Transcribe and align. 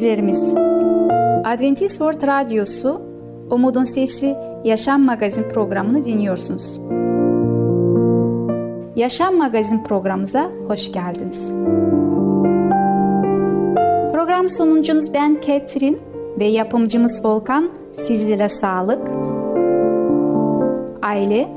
dinleyicilerimiz, 0.00 0.54
Adventist 1.44 1.98
World 1.98 2.26
Radyosu 2.26 3.02
Umutun 3.50 3.84
Sesi 3.84 4.36
Yaşam 4.64 5.02
Magazin 5.02 5.48
programını 5.48 6.04
dinliyorsunuz. 6.04 6.80
Yaşam 8.96 9.36
Magazin 9.36 9.84
programımıza 9.84 10.50
hoş 10.68 10.92
geldiniz. 10.92 11.52
Program 14.12 14.48
sunucunuz 14.48 15.14
ben 15.14 15.40
Ketrin 15.40 15.98
ve 16.38 16.44
yapımcımız 16.44 17.24
Volkan 17.24 17.70
sizlere 17.92 18.48
sağlık, 18.48 19.08
aile 21.02 21.48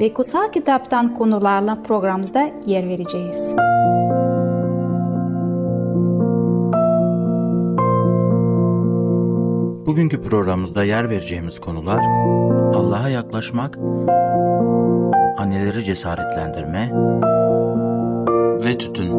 ve 0.00 0.14
kutsal 0.14 0.48
kitaptan 0.52 1.14
konularla 1.14 1.82
programımızda 1.82 2.48
yer 2.66 2.88
vereceğiz. 2.88 3.67
Bugünkü 9.88 10.22
programımızda 10.22 10.84
yer 10.84 11.10
vereceğimiz 11.10 11.60
konular 11.60 12.00
Allah'a 12.74 13.08
yaklaşmak, 13.08 13.76
anneleri 15.38 15.84
cesaretlendirme 15.84 16.90
ve 18.64 18.78
tütün. 18.78 19.12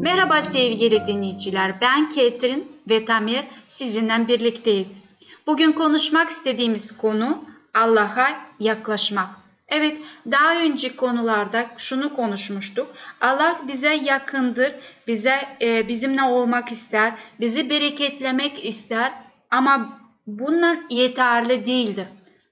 Merhaba 0.00 0.42
sevgili 0.42 1.06
dinleyiciler. 1.06 1.80
Ben 1.80 2.08
Ketrin 2.08 2.72
ve 2.90 3.04
Tamir 3.04 3.44
sizinle 3.68 4.28
birlikteyiz. 4.28 5.02
Bugün 5.46 5.72
konuşmak 5.72 6.30
istediğimiz 6.30 6.96
konu 6.96 7.44
Allah'a 7.74 8.28
yaklaşmak. 8.60 9.37
Evet, 9.68 9.96
daha 10.30 10.60
önce 10.60 10.96
konularda 10.96 11.66
şunu 11.76 12.16
konuşmuştuk. 12.16 12.94
Allah 13.20 13.60
bize 13.68 13.94
yakındır, 13.94 14.72
bize 15.06 15.48
e, 15.62 15.88
bizimle 15.88 16.22
olmak 16.22 16.72
ister, 16.72 17.12
bizi 17.40 17.70
bereketlemek 17.70 18.64
ister 18.64 19.12
ama 19.50 19.98
bundan 20.26 20.86
yeterli 20.90 21.66
değildir. 21.66 22.06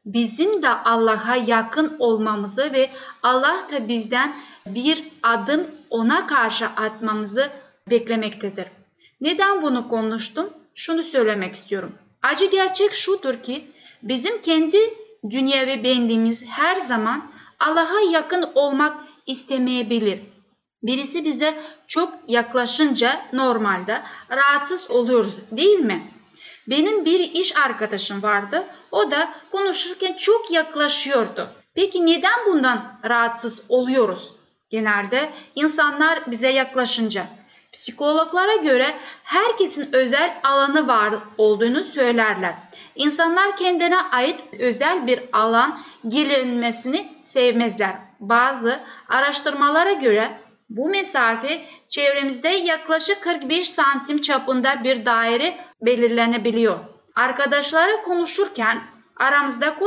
Bizim 0.06 0.62
de 0.62 0.68
Allah'a 0.68 1.36
yakın 1.36 1.96
olmamızı 1.98 2.72
ve 2.72 2.90
Allah 3.22 3.66
da 3.72 3.88
bizden 3.88 4.36
bir 4.66 5.04
adım 5.22 5.66
ona 5.90 6.26
karşı 6.26 6.66
atmamızı 6.66 7.50
beklemektedir. 7.90 8.66
Neden 9.20 9.62
bunu 9.62 9.88
konuştum? 9.88 10.50
Şunu 10.74 11.02
söylemek 11.02 11.54
istiyorum. 11.54 11.92
Acı 12.22 12.50
gerçek 12.50 12.94
şudur 12.94 13.42
ki 13.42 13.64
bizim 14.02 14.40
kendi 14.40 14.78
dünya 15.30 15.66
ve 15.66 15.84
benliğimiz 15.84 16.46
her 16.46 16.76
zaman 16.76 17.30
Allah'a 17.60 18.00
yakın 18.12 18.50
olmak 18.54 18.96
istemeyebilir. 19.26 20.20
Birisi 20.82 21.24
bize 21.24 21.54
çok 21.88 22.14
yaklaşınca 22.28 23.20
normalde 23.32 24.02
rahatsız 24.30 24.90
oluyoruz 24.90 25.40
değil 25.50 25.78
mi? 25.78 26.10
Benim 26.66 27.04
bir 27.04 27.18
iş 27.18 27.56
arkadaşım 27.56 28.22
vardı. 28.22 28.66
O 28.92 29.10
da 29.10 29.32
konuşurken 29.52 30.12
çok 30.12 30.50
yaklaşıyordu. 30.50 31.48
Peki 31.74 32.06
neden 32.06 32.46
bundan 32.46 32.98
rahatsız 33.04 33.62
oluyoruz? 33.68 34.32
Genelde 34.70 35.30
insanlar 35.54 36.30
bize 36.30 36.48
yaklaşınca. 36.48 37.26
Psikologlara 37.76 38.56
göre 38.56 38.94
herkesin 39.22 39.88
özel 39.92 40.40
alanı 40.44 40.88
var 40.88 41.14
olduğunu 41.38 41.84
söylerler. 41.84 42.54
İnsanlar 42.94 43.56
kendine 43.56 43.98
ait 44.00 44.40
özel 44.58 45.06
bir 45.06 45.20
alan 45.32 45.80
girilmesini 46.08 47.08
sevmezler. 47.22 47.94
Bazı 48.20 48.80
araştırmalara 49.08 49.92
göre 49.92 50.30
bu 50.70 50.88
mesafe 50.88 51.60
çevremizde 51.88 52.48
yaklaşık 52.48 53.22
45 53.22 53.70
santim 53.70 54.20
çapında 54.20 54.84
bir 54.84 55.06
daire 55.06 55.56
belirlenebiliyor. 55.82 56.78
Arkadaşlara 57.16 58.02
konuşurken 58.02 58.80
aramızdaki 59.16 59.84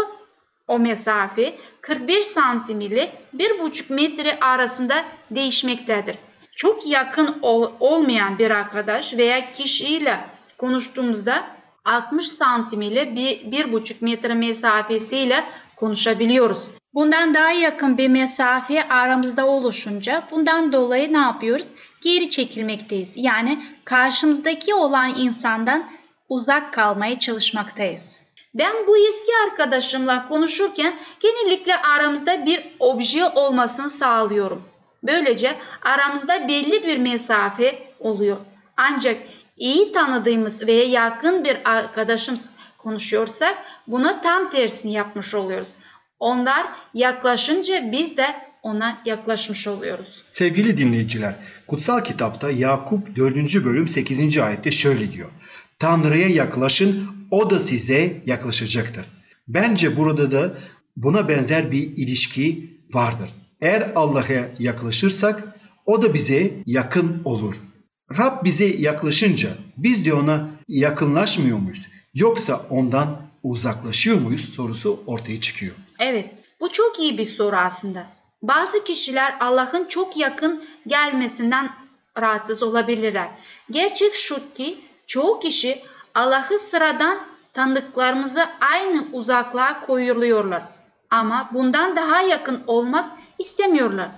o 0.68 0.80
mesafe 0.80 1.56
41 1.82 2.22
santim 2.24 2.82
ile 2.82 3.12
1,5 3.38 3.94
metre 3.94 4.40
arasında 4.40 5.04
değişmektedir. 5.32 6.16
Çok 6.60 6.88
yakın 6.88 7.38
ol, 7.42 7.72
olmayan 7.80 8.40
bir 8.40 8.52
arkadaş 8.52 9.14
veya 9.14 9.52
kişiyle 9.52 10.20
konuştuğumuzda 10.58 11.48
60 11.86 12.28
santim 12.28 12.82
ile 12.82 13.04
1,5 13.04 13.94
metre 14.02 14.34
mesafesiyle 14.34 15.44
konuşabiliyoruz. 15.76 16.68
Bundan 16.94 17.34
daha 17.34 17.52
yakın 17.52 17.98
bir 17.98 18.08
mesafe 18.08 18.88
aramızda 18.90 19.48
oluşunca 19.48 20.24
bundan 20.32 20.74
dolayı 20.74 21.14
ne 21.14 21.18
yapıyoruz? 21.18 21.68
Geri 22.02 22.30
çekilmekteyiz. 22.30 23.14
Yani 23.18 23.60
karşımızdaki 23.86 24.74
olan 24.74 25.16
insandan 25.18 25.84
uzak 26.30 26.74
kalmaya 26.74 27.20
çalışmaktayız. 27.20 28.22
Ben 28.54 28.74
bu 28.88 28.98
eski 28.98 29.32
arkadaşımla 29.48 30.28
konuşurken 30.28 30.94
genellikle 31.20 31.78
aramızda 31.78 32.46
bir 32.46 32.76
obje 32.80 33.26
olmasını 33.30 33.90
sağlıyorum. 33.90 34.64
Böylece 35.04 35.56
aramızda 35.82 36.48
belli 36.48 36.84
bir 36.84 36.98
mesafe 36.98 37.80
oluyor. 38.00 38.38
Ancak 38.78 39.18
iyi 39.58 39.92
tanıdığımız 39.92 40.68
veya 40.68 40.84
yakın 40.84 41.44
bir 41.44 41.58
arkadaşımız 41.66 42.52
konuşuyorsak 42.78 43.58
buna 43.88 44.22
tam 44.22 44.50
tersini 44.50 44.94
yapmış 44.94 45.36
oluyoruz. 45.36 45.68
Onlar 46.20 46.66
yaklaşınca 46.94 47.92
biz 47.92 48.18
de 48.18 48.26
ona 48.64 48.98
yaklaşmış 49.06 49.68
oluyoruz. 49.68 50.24
Sevgili 50.26 50.78
dinleyiciler, 50.78 51.36
kutsal 51.68 52.04
kitapta 52.04 52.52
Yakup 52.52 53.16
4. 53.16 53.36
bölüm 53.66 53.88
8. 53.88 54.38
ayette 54.38 54.72
şöyle 54.72 55.12
diyor. 55.12 55.30
Tanrı'ya 55.80 56.28
yaklaşın, 56.28 57.10
o 57.32 57.50
da 57.50 57.60
size 57.60 58.22
yaklaşacaktır. 58.26 59.06
Bence 59.48 59.98
burada 59.98 60.32
da 60.32 60.54
buna 60.98 61.30
benzer 61.30 61.72
bir 61.72 61.82
ilişki 61.82 62.74
vardır. 62.94 63.30
Eğer 63.62 63.92
Allah'a 63.96 64.48
yaklaşırsak 64.60 65.44
o 65.86 66.02
da 66.02 66.14
bize 66.14 66.52
yakın 66.66 67.22
olur. 67.26 67.56
Rab 68.18 68.44
bize 68.44 68.66
yaklaşınca 68.66 69.50
biz 69.78 70.06
de 70.06 70.14
ona 70.14 70.50
yakınlaşmıyor 70.68 71.58
muyuz? 71.58 71.88
Yoksa 72.14 72.62
ondan 72.70 73.22
uzaklaşıyor 73.44 74.22
muyuz 74.22 74.54
sorusu 74.54 75.04
ortaya 75.08 75.42
çıkıyor. 75.42 75.76
Evet, 76.00 76.30
bu 76.60 76.72
çok 76.72 77.00
iyi 77.00 77.18
bir 77.18 77.26
soru 77.26 77.56
aslında. 77.56 78.08
Bazı 78.42 78.84
kişiler 78.84 79.36
Allah'ın 79.40 79.86
çok 79.86 80.18
yakın 80.18 80.64
gelmesinden 80.88 81.70
rahatsız 82.20 82.64
olabilirler. 82.64 83.30
Gerçek 83.72 84.16
şu 84.16 84.54
ki 84.54 84.78
çoğu 85.08 85.40
kişi 85.40 85.82
Allah'ı 86.16 86.60
sıradan 86.60 87.20
tanıdıklarımızı 87.54 88.46
aynı 88.74 89.06
uzaklığa 89.14 89.82
koyuluyorlar. 89.86 90.64
Ama 91.10 91.50
bundan 91.54 91.96
daha 91.96 92.22
yakın 92.22 92.64
olmak 92.68 93.19
istemiyorlar. 93.40 94.10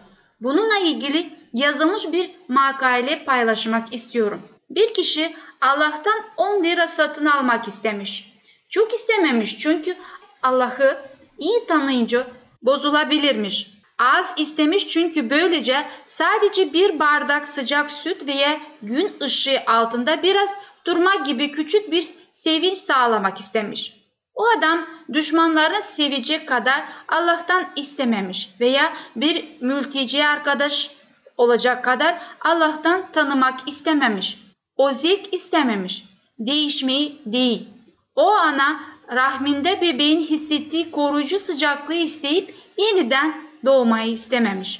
Bununla 0.41 0.77
ilgili 0.77 1.33
yazılmış 1.53 2.11
bir 2.11 2.31
makale 2.47 3.25
paylaşmak 3.25 3.93
istiyorum. 3.93 4.41
Bir 4.69 4.93
kişi 4.93 5.35
Allah'tan 5.61 6.21
10 6.37 6.63
lira 6.63 6.88
satın 6.88 7.25
almak 7.25 7.68
istemiş. 7.68 8.33
Çok 8.69 8.94
istememiş 8.94 9.59
çünkü 9.59 9.95
Allah'ı 10.44 11.06
iyi 11.39 11.65
tanıyınca 11.68 12.27
bozulabilirmiş. 12.62 13.71
Az 13.97 14.33
istemiş 14.38 14.88
çünkü 14.88 15.29
böylece 15.29 15.75
sadece 16.07 16.74
bir 16.74 17.00
bardak 17.00 17.47
sıcak 17.47 17.91
süt 17.91 18.27
veya 18.27 18.59
gün 18.81 19.13
ışığı 19.24 19.59
altında 19.67 20.24
biraz 20.24 20.50
durma 20.85 21.15
gibi 21.15 21.51
küçük 21.51 21.91
bir 21.91 22.07
sevinç 22.31 22.77
sağlamak 22.77 23.38
istemiş. 23.38 24.00
O 24.41 24.57
adam 24.57 24.85
düşmanlarını 25.13 25.81
sevecek 25.81 26.47
kadar 26.47 26.83
Allah'tan 27.07 27.65
istememiş 27.75 28.49
veya 28.59 28.93
bir 29.15 29.61
mülteci 29.61 30.25
arkadaş 30.25 30.91
olacak 31.38 31.83
kadar 31.83 32.21
Allah'tan 32.41 33.11
tanımak 33.11 33.67
istememiş. 33.67 34.39
O 34.77 34.91
zevk 34.91 35.33
istememiş. 35.33 36.03
Değişmeyi 36.39 37.21
değil. 37.25 37.69
O 38.15 38.31
ana 38.31 38.79
rahminde 39.13 39.81
bebeğin 39.81 40.19
hissettiği 40.19 40.91
koruyucu 40.91 41.39
sıcaklığı 41.39 41.93
isteyip 41.93 42.55
yeniden 42.77 43.41
doğmayı 43.65 44.11
istememiş. 44.11 44.79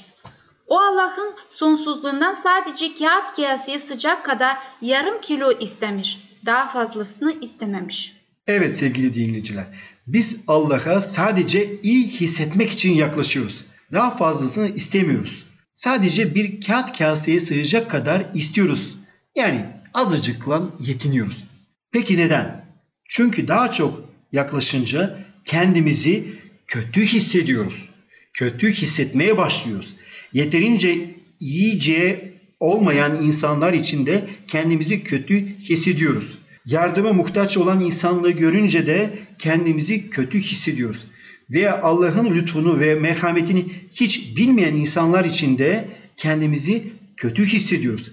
O 0.66 0.78
Allah'ın 0.78 1.34
sonsuzluğundan 1.48 2.32
sadece 2.32 2.94
kağıt 2.94 3.34
kıyasıya 3.34 3.78
sıcak 3.78 4.24
kadar 4.24 4.56
yarım 4.80 5.20
kilo 5.20 5.52
istemiş. 5.52 6.18
Daha 6.46 6.68
fazlasını 6.68 7.32
istememiş. 7.32 8.21
Evet 8.46 8.76
sevgili 8.76 9.14
dinleyiciler. 9.14 9.66
Biz 10.06 10.36
Allah'a 10.48 11.00
sadece 11.00 11.80
iyi 11.82 12.08
hissetmek 12.08 12.70
için 12.70 12.92
yaklaşıyoruz. 12.92 13.64
Daha 13.92 14.16
fazlasını 14.16 14.68
istemiyoruz. 14.68 15.44
Sadece 15.72 16.34
bir 16.34 16.60
kağıt 16.60 16.98
kaseye 16.98 17.40
sığacak 17.40 17.90
kadar 17.90 18.26
istiyoruz. 18.34 18.96
Yani 19.36 19.66
azıcıkla 19.94 20.70
yetiniyoruz. 20.80 21.44
Peki 21.92 22.16
neden? 22.16 22.64
Çünkü 23.08 23.48
daha 23.48 23.70
çok 23.70 24.08
yaklaşınca 24.32 25.18
kendimizi 25.44 26.24
kötü 26.66 27.00
hissediyoruz. 27.06 27.88
kötü 28.32 28.72
hissetmeye 28.72 29.36
başlıyoruz. 29.36 29.94
Yeterince 30.32 31.14
iyice 31.40 32.32
olmayan 32.60 33.24
insanlar 33.24 33.72
içinde 33.72 34.24
kendimizi 34.48 35.02
kötü 35.04 35.58
hissediyoruz. 35.58 36.38
Yardıma 36.66 37.12
muhtaç 37.12 37.56
olan 37.56 37.80
insanlığı 37.80 38.30
görünce 38.30 38.86
de 38.86 39.10
kendimizi 39.38 40.10
kötü 40.10 40.38
hissediyoruz. 40.38 41.06
Ve 41.50 41.72
Allah'ın 41.72 42.34
lütfunu 42.34 42.80
ve 42.80 42.94
merhametini 42.94 43.66
hiç 43.92 44.36
bilmeyen 44.36 44.74
insanlar 44.74 45.24
içinde 45.24 45.88
kendimizi 46.16 46.92
kötü 47.16 47.46
hissediyoruz. 47.46 48.10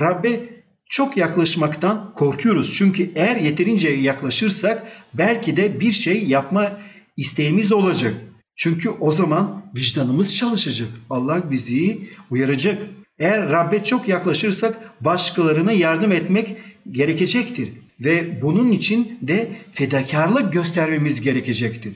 Rabbe 0.00 0.40
çok 0.86 1.16
yaklaşmaktan 1.16 2.14
korkuyoruz. 2.14 2.74
Çünkü 2.74 3.10
eğer 3.14 3.36
yeterince 3.36 3.88
yaklaşırsak 3.88 4.86
belki 5.14 5.56
de 5.56 5.80
bir 5.80 5.92
şey 5.92 6.24
yapma 6.24 6.72
isteğimiz 7.16 7.72
olacak. 7.72 8.14
Çünkü 8.56 8.90
o 8.90 9.12
zaman 9.12 9.62
vicdanımız 9.76 10.36
çalışacak. 10.36 10.88
Allah 11.10 11.50
bizi 11.50 12.08
uyaracak. 12.30 12.78
Eğer 13.18 13.50
Rabbe 13.50 13.84
çok 13.84 14.08
yaklaşırsak 14.08 15.04
başkalarına 15.04 15.72
yardım 15.72 16.12
etmek 16.12 16.56
gerekecektir. 16.90 17.68
Ve 18.00 18.42
bunun 18.42 18.72
için 18.72 19.18
de 19.22 19.48
fedakarlık 19.72 20.52
göstermemiz 20.52 21.20
gerekecektir. 21.20 21.92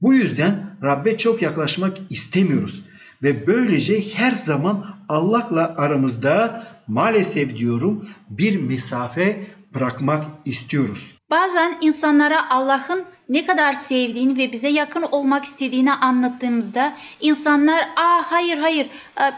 Bu 0.00 0.14
yüzden 0.14 0.76
Rabbe 0.82 1.18
çok 1.18 1.42
yaklaşmak 1.42 1.98
istemiyoruz. 2.10 2.82
Ve 3.22 3.46
böylece 3.46 4.00
her 4.14 4.32
zaman 4.32 4.86
Allah'la 5.08 5.74
aramızda 5.76 6.66
maalesef 6.86 7.56
diyorum 7.56 8.08
bir 8.30 8.60
mesafe 8.60 9.46
bırakmak 9.74 10.24
istiyoruz. 10.44 11.16
Bazen 11.30 11.78
insanlara 11.80 12.50
Allah'ın 12.50 13.04
ne 13.28 13.46
kadar 13.46 13.72
sevdiğini 13.72 14.38
ve 14.38 14.52
bize 14.52 14.68
yakın 14.68 15.02
olmak 15.02 15.44
istediğini 15.44 15.92
anlattığımızda 15.92 16.96
insanlar 17.20 17.80
aa 17.80 18.22
hayır 18.32 18.58
hayır 18.58 18.86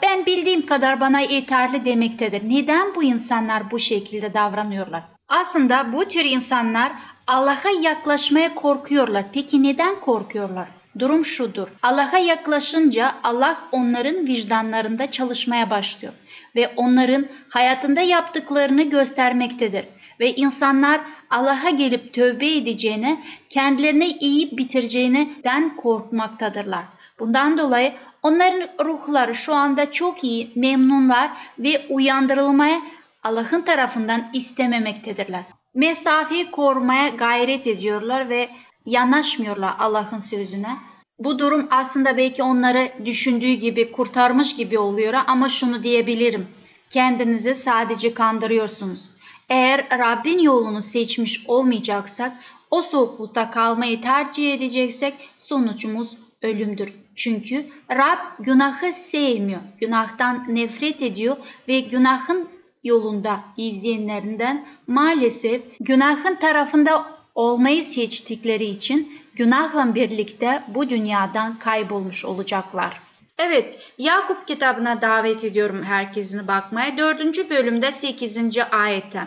ben 0.03 0.27
bildiğim 0.27 0.67
kadar 0.67 1.01
bana 1.01 1.21
yeterli 1.21 1.85
demektedir. 1.85 2.43
Neden 2.49 2.95
bu 2.95 3.03
insanlar 3.03 3.71
bu 3.71 3.79
şekilde 3.79 4.35
davranıyorlar? 4.35 5.18
Aslında 5.29 5.93
bu 5.93 6.05
tür 6.05 6.25
insanlar 6.25 6.93
Allah'a 7.27 7.71
yaklaşmaya 7.83 8.55
korkuyorlar. 8.55 9.25
Peki 9.33 9.63
neden 9.63 10.01
korkuyorlar? 10.01 10.69
Durum 10.99 11.25
şudur. 11.25 11.69
Allah'a 11.83 12.19
yaklaşınca 12.19 13.15
Allah 13.25 13.59
onların 13.73 14.27
vicdanlarında 14.27 15.11
çalışmaya 15.11 15.71
başlıyor 15.71 16.13
ve 16.57 16.73
onların 16.77 17.27
hayatında 17.49 18.01
yaptıklarını 18.01 18.83
göstermektedir. 18.83 19.85
Ve 20.21 20.35
insanlar 20.35 21.01
Allah'a 21.31 21.71
gelip 21.71 22.15
tövbe 22.15 22.57
edeceğine, 22.57 23.25
kendilerine 23.51 24.09
iyi 24.09 24.57
bitireceğinden 24.57 25.77
korkmaktadırlar. 25.77 26.85
Bundan 27.19 27.59
dolayı 27.59 27.93
onların 28.23 28.69
ruhları 28.85 29.35
şu 29.35 29.55
anda 29.55 29.93
çok 29.93 30.25
iyi, 30.25 30.51
memnunlar 30.55 31.31
ve 31.59 31.87
uyandırılmaya 31.89 32.81
Allah'ın 33.23 33.63
tarafından 33.63 34.31
istememektedirler. 34.33 35.45
Mesafeyi 35.75 36.51
korumaya 36.51 37.09
gayret 37.09 37.67
ediyorlar 37.67 38.29
ve 38.29 38.49
yanaşmıyorlar 38.87 39.75
Allah'ın 39.79 40.21
sözüne. 40.21 40.77
Bu 41.19 41.39
durum 41.39 41.69
aslında 41.71 42.17
belki 42.17 42.43
onları 42.43 42.93
düşündüğü 43.05 43.53
gibi 43.53 43.93
kurtarmış 43.93 44.57
gibi 44.57 44.79
oluyor 44.79 45.15
ama 45.27 45.49
şunu 45.49 45.83
diyebilirim. 45.83 46.47
Kendinizi 46.91 47.55
sadece 47.55 48.15
kandırıyorsunuz. 48.15 49.11
Eğer 49.49 49.99
Rabbin 49.99 50.39
yolunu 50.39 50.83
seçmiş 50.83 51.45
olmayacaksak, 51.47 52.33
o 52.71 52.83
soğuklukta 52.83 53.51
kalmayı 53.51 54.01
tercih 54.01 54.55
edeceksek 54.55 55.15
sonucumuz 55.37 56.17
ölümdür. 56.43 56.93
Çünkü 57.17 57.67
Rab 57.91 58.19
günahı 58.39 58.93
sevmiyor, 58.93 59.61
günahtan 59.81 60.45
nefret 60.49 61.03
ediyor 61.03 61.37
ve 61.69 61.81
günahın 61.81 62.49
yolunda 62.85 63.41
izleyenlerinden 63.57 64.67
maalesef 64.87 65.63
günahın 65.81 66.35
tarafında 66.35 67.07
olmayı 67.35 67.83
seçtikleri 67.83 68.65
için 68.65 69.21
günahla 69.35 69.95
birlikte 69.95 70.63
bu 70.69 70.91
dünyadan 70.91 71.59
kaybolmuş 71.59 72.25
olacaklar. 72.25 73.01
Evet, 73.39 73.79
Yakup 73.99 74.49
kitabına 74.49 75.03
davet 75.03 75.45
ediyorum 75.45 75.83
herkesini 75.83 76.49
bakmaya. 76.49 76.97
Dördüncü 76.99 77.51
bölümde 77.51 77.93
8. 77.93 78.59
ayette. 78.71 79.23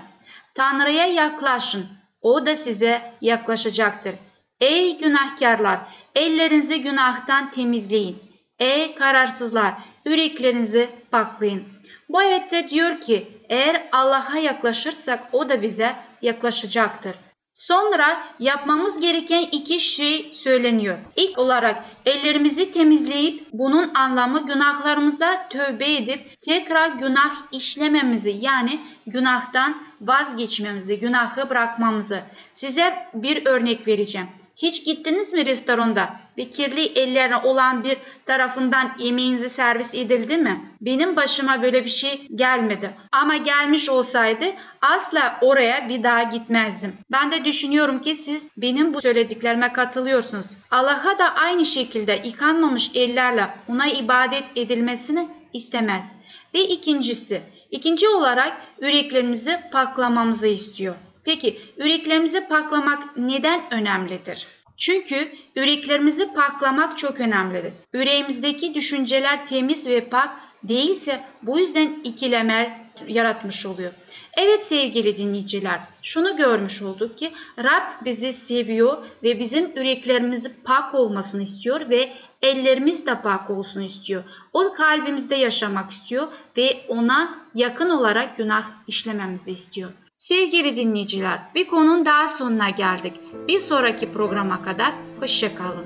Tanrı'ya 0.56 1.06
yaklaşın, 1.06 1.86
o 2.22 2.46
da 2.46 2.56
size 2.56 3.02
yaklaşacaktır. 3.22 4.16
Ey 4.62 4.98
günahkarlar, 4.98 5.80
ellerinizi 6.16 6.82
günahtan 6.82 7.52
temizleyin. 7.52 8.18
Ey 8.60 8.96
kararsızlar, 8.96 9.74
yüreklerinizi 10.06 10.90
paklayın. 11.12 11.64
Bu 12.10 12.18
ayette 12.18 12.70
diyor 12.70 13.02
ki, 13.02 13.28
eğer 13.52 13.90
Allah'a 13.92 14.38
yaklaşırsak 14.38 15.20
o 15.32 15.50
da 15.50 15.62
bize 15.62 15.96
yaklaşacaktır. 16.22 17.16
Sonra 17.54 18.18
yapmamız 18.40 19.00
gereken 19.00 19.42
iki 19.52 19.80
şey 19.80 20.34
söyleniyor. 20.34 20.98
İlk 21.16 21.38
olarak 21.38 21.84
ellerimizi 22.06 22.72
temizleyip 22.72 23.48
bunun 23.54 23.94
anlamı 23.94 24.48
günahlarımızda 24.48 25.50
tövbe 25.50 25.96
edip 25.96 26.42
tekrar 26.42 26.88
günah 26.88 27.36
işlememizi 27.52 28.38
yani 28.42 28.80
günahtan 29.08 29.78
vazgeçmemizi, 30.02 31.00
günahı 31.00 31.50
bırakmamızı. 31.50 32.22
Size 32.54 33.08
bir 33.14 33.46
örnek 33.46 33.88
vereceğim. 33.88 34.28
Hiç 34.62 34.86
gittiniz 34.86 35.34
mi 35.34 35.46
restoranda 35.46 36.10
ve 36.38 36.50
kirli 36.50 36.86
ellerine 36.86 37.38
olan 37.38 37.84
bir 37.84 37.98
tarafından 38.26 38.92
yemeğinizi 39.00 39.50
servis 39.50 39.96
edildi 39.96 40.38
mi? 40.38 40.62
Benim 40.82 41.16
başıma 41.16 41.62
böyle 41.62 41.86
bir 41.86 41.90
şey 41.90 42.28
gelmedi. 42.36 42.92
Ama 43.12 43.38
gelmiş 43.38 43.90
olsaydı 43.90 44.46
asla 44.82 45.38
oraya 45.42 45.90
bir 45.90 46.04
daha 46.04 46.24
gitmezdim. 46.24 46.94
Ben 47.12 47.32
de 47.32 47.46
düşünüyorum 47.46 48.02
ki 48.02 48.16
siz 48.16 48.46
benim 48.58 48.94
bu 48.94 49.02
söylediklerime 49.02 49.74
katılıyorsunuz. 49.74 50.58
Allah'a 50.72 51.20
da 51.20 51.36
aynı 51.36 51.66
şekilde 51.66 52.22
yıkanmamış 52.26 52.92
ellerle 52.96 53.48
ona 53.68 53.88
ibadet 53.88 54.44
edilmesini 54.56 55.28
istemez. 55.54 56.12
Ve 56.54 56.60
ikincisi, 56.60 57.42
ikinci 57.72 58.08
olarak 58.08 58.58
yüreklerimizi 58.82 59.60
paklamamızı 59.72 60.48
istiyor. 60.48 60.96
Peki 61.24 61.62
yüreklerimizi 61.78 62.48
paklamak 62.48 63.18
neden 63.18 63.74
önemlidir? 63.74 64.48
Çünkü 64.82 65.32
yüreklerimizi 65.56 66.34
paklamak 66.34 66.98
çok 66.98 67.20
önemlidir. 67.20 67.74
Yüreğimizdeki 67.94 68.74
düşünceler 68.74 69.46
temiz 69.46 69.88
ve 69.88 70.02
pak 70.02 70.30
değilse 70.64 71.24
bu 71.42 71.60
yüzden 71.60 72.00
ikilemer 72.04 72.72
yaratmış 73.08 73.66
oluyor. 73.66 73.92
Evet 74.38 74.66
sevgili 74.66 75.18
dinleyiciler, 75.18 75.80
şunu 76.02 76.38
görmüş 76.38 76.82
olduk 76.82 77.18
ki 77.18 77.32
Rab 77.58 78.06
bizi 78.06 78.34
seviyor 78.34 78.98
ve 79.24 79.40
bizim 79.40 79.72
yüreklerimizin 79.76 80.54
pak 80.64 80.96
olmasını 80.96 81.44
istiyor 81.44 81.90
ve 81.90 82.10
ellerimiz 82.42 83.06
de 83.06 83.22
pak 83.22 83.50
olsun 83.50 83.82
istiyor. 83.82 84.24
O 84.54 84.74
kalbimizde 84.74 85.36
yaşamak 85.36 85.92
istiyor 85.92 86.28
ve 86.58 86.86
ona 86.88 87.40
yakın 87.56 87.90
olarak 87.90 88.38
günah 88.38 88.66
işlememizi 88.88 89.52
istiyor. 89.52 89.92
Sevgili 90.22 90.76
dinleyiciler, 90.76 91.40
bir 91.56 91.68
konunun 91.68 92.06
daha 92.06 92.30
sonuna 92.30 92.70
geldik. 92.70 93.14
Bir 93.48 93.58
sonraki 93.58 94.14
programa 94.14 94.62
kadar 94.62 94.94
hoşçakalın. 95.20 95.86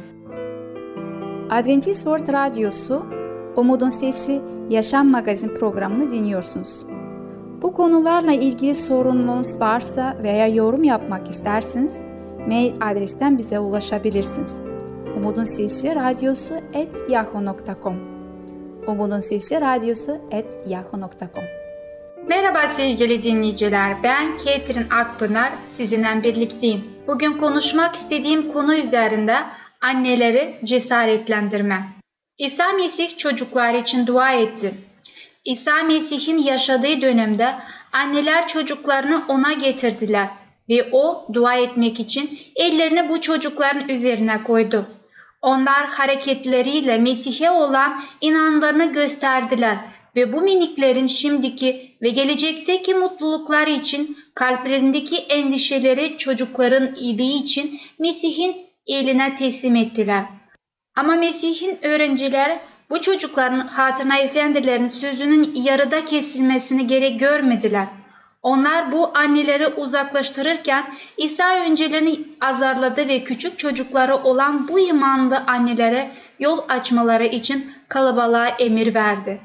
Adventist 1.50 2.04
World 2.04 2.34
Radyosu, 2.34 3.06
Umutun 3.56 3.90
Sesi 3.90 4.42
Yaşam 4.70 5.08
Magazin 5.08 5.56
programını 5.56 6.12
dinliyorsunuz. 6.12 6.86
Bu 7.62 7.74
konularla 7.74 8.32
ilgili 8.32 8.76
sorununuz 8.76 9.60
varsa 9.60 10.18
veya 10.24 10.48
yorum 10.48 10.84
yapmak 10.84 11.30
isterseniz 11.30 12.06
mail 12.48 12.74
adresten 12.82 13.38
bize 13.38 13.60
ulaşabilirsiniz. 13.60 14.62
Umutun 15.18 15.44
Sesi 15.44 15.96
Radyosu 15.96 16.54
et 16.74 17.04
yahoo.com 17.10 17.96
Umutun 18.88 19.20
Sesi 19.20 19.62
Radyosu 19.62 20.18
et 20.32 20.58
yahoo.com 20.68 21.65
Merhaba 22.28 22.68
sevgili 22.68 23.24
dinleyiciler. 23.24 24.04
Ben 24.04 24.38
Ketrin 24.38 24.90
Akpınar. 24.90 25.52
Sizinle 25.68 26.24
birlikteyim. 26.24 26.84
Bugün 27.08 27.34
konuşmak 27.34 27.96
istediğim 27.96 28.54
konu 28.54 28.76
üzerinde 28.76 29.38
anneleri 29.82 30.60
cesaretlendirme. 30.64 31.88
İsa 32.38 32.72
Mesih 32.72 33.18
çocuklar 33.18 33.74
için 33.74 34.08
dua 34.08 34.32
etti. 34.32 34.74
İsa 35.46 35.84
Mesih'in 35.84 36.38
yaşadığı 36.38 37.02
dönemde 37.02 37.56
anneler 37.92 38.48
çocuklarını 38.48 39.24
ona 39.28 39.54
getirdiler 39.54 40.28
ve 40.70 40.90
o 40.92 41.28
dua 41.34 41.56
etmek 41.56 42.00
için 42.00 42.40
ellerini 42.56 43.10
bu 43.10 43.22
çocukların 43.22 43.90
üzerine 43.90 44.44
koydu. 44.44 44.86
Onlar 45.42 45.88
hareketleriyle 45.88 46.98
Mesih'e 46.98 47.52
olan 47.52 48.04
inanlarını 48.22 48.94
gösterdiler 48.94 49.78
ve 50.16 50.34
bu 50.34 50.42
miniklerin 50.42 51.08
şimdiki 51.08 51.92
ve 52.02 52.10
gelecekteki 52.10 52.94
mutlulukları 52.94 53.70
için 53.70 54.18
kalplerindeki 54.36 55.16
endişeleri 55.16 56.18
çocukların 56.18 56.96
iyiliği 56.96 57.44
için 57.44 57.80
Mesih'in 58.00 58.56
eline 58.88 59.36
teslim 59.36 59.76
ettiler. 59.76 60.24
Ama 60.96 61.16
Mesih'in 61.16 61.78
öğrencileri 61.82 62.60
bu 62.90 63.02
çocukların 63.02 63.60
hatırına 63.60 64.18
efendilerin 64.18 64.88
sözünün 64.88 65.54
yarıda 65.56 66.06
kesilmesini 66.06 66.88
gerek 66.88 67.20
görmediler. 67.20 67.88
Onlar 68.42 68.92
bu 68.92 69.18
anneleri 69.18 69.68
uzaklaştırırken 69.68 70.86
İsa 71.18 71.60
öncelerini 71.60 72.20
azarladı 72.42 73.08
ve 73.08 73.24
küçük 73.24 73.60
çocukları 73.60 74.16
olan 74.16 74.68
bu 74.68 74.80
imanlı 74.80 75.38
annelere 75.38 76.12
yol 76.40 76.60
açmaları 76.70 77.26
için 77.26 77.72
kalabalığa 77.90 78.48
emir 78.48 78.96
verdi. 78.96 79.42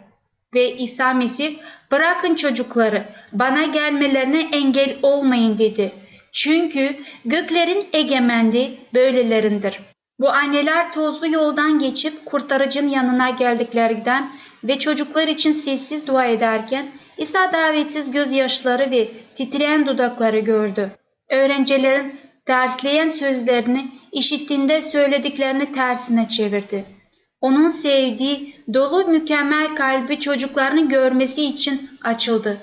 Ve 0.54 0.76
İsa 0.76 1.14
Mesih 1.14 1.56
bırakın 1.90 2.34
çocukları 2.34 3.04
bana 3.32 3.64
gelmelerine 3.64 4.48
engel 4.52 4.96
olmayın 5.02 5.58
dedi. 5.58 5.92
Çünkü 6.32 6.96
göklerin 7.24 7.86
egemenliği 7.92 8.78
böylelerindir. 8.94 9.80
Bu 10.20 10.28
anneler 10.28 10.92
tozlu 10.92 11.28
yoldan 11.28 11.78
geçip 11.78 12.26
kurtarıcının 12.26 12.88
yanına 12.88 13.30
geldiklerinden 13.30 14.30
ve 14.64 14.78
çocuklar 14.78 15.28
için 15.28 15.52
sessiz 15.52 16.06
dua 16.06 16.26
ederken 16.26 16.86
İsa 17.18 17.52
davetsiz 17.52 18.10
gözyaşları 18.10 18.90
ve 18.90 19.08
titreyen 19.36 19.86
dudakları 19.86 20.38
gördü. 20.38 20.90
Öğrencilerin 21.30 22.20
dersleyen 22.48 23.08
sözlerini 23.08 23.86
işittiğinde 24.12 24.82
söylediklerini 24.82 25.72
tersine 25.72 26.28
çevirdi. 26.28 26.99
Onun 27.40 27.68
sevdiği, 27.68 28.54
dolu 28.74 29.04
mükemmel 29.04 29.74
kalbi 29.74 30.20
çocuklarını 30.20 30.88
görmesi 30.88 31.46
için 31.46 31.90
açıldı. 32.02 32.56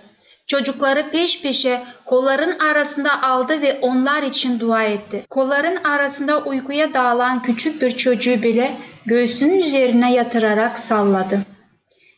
Çocukları 0.48 1.12
peş 1.12 1.41
peşe 1.41 1.81
kolların 2.05 2.60
arasında 2.60 3.24
aldı 3.24 3.62
ve 3.62 3.79
onlar 3.81 4.24
için 4.24 4.60
dua 4.60 4.84
etti. 4.84 5.24
Kolların 5.29 5.84
arasında 5.84 6.43
uykuya 6.43 6.93
dağılan 6.93 7.41
küçük 7.41 7.81
bir 7.81 7.98
çocuğu 7.98 8.43
bile 8.43 8.72
göğsünün 9.05 9.60
üzerine 9.60 10.13
yatırarak 10.13 10.79
salladı. 10.79 11.39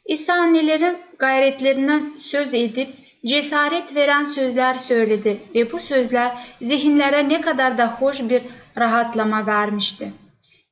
İsa 0.06 0.34
annelerin 0.34 0.98
gayretlerinden 1.20 2.02
söz 2.18 2.54
edip 2.54 2.90
cesaret 3.26 3.96
veren 3.96 4.26
sözler 4.26 4.78
söyledi 4.78 5.38
ve 5.56 5.72
bu 5.72 5.80
sözler 5.80 6.32
zihinlere 6.62 7.30
ne 7.30 7.42
kadar 7.42 7.78
da 7.78 7.88
hoş 7.88 8.30
bir 8.30 8.42
rahatlama 8.78 9.48
vermişti. 9.48 10.12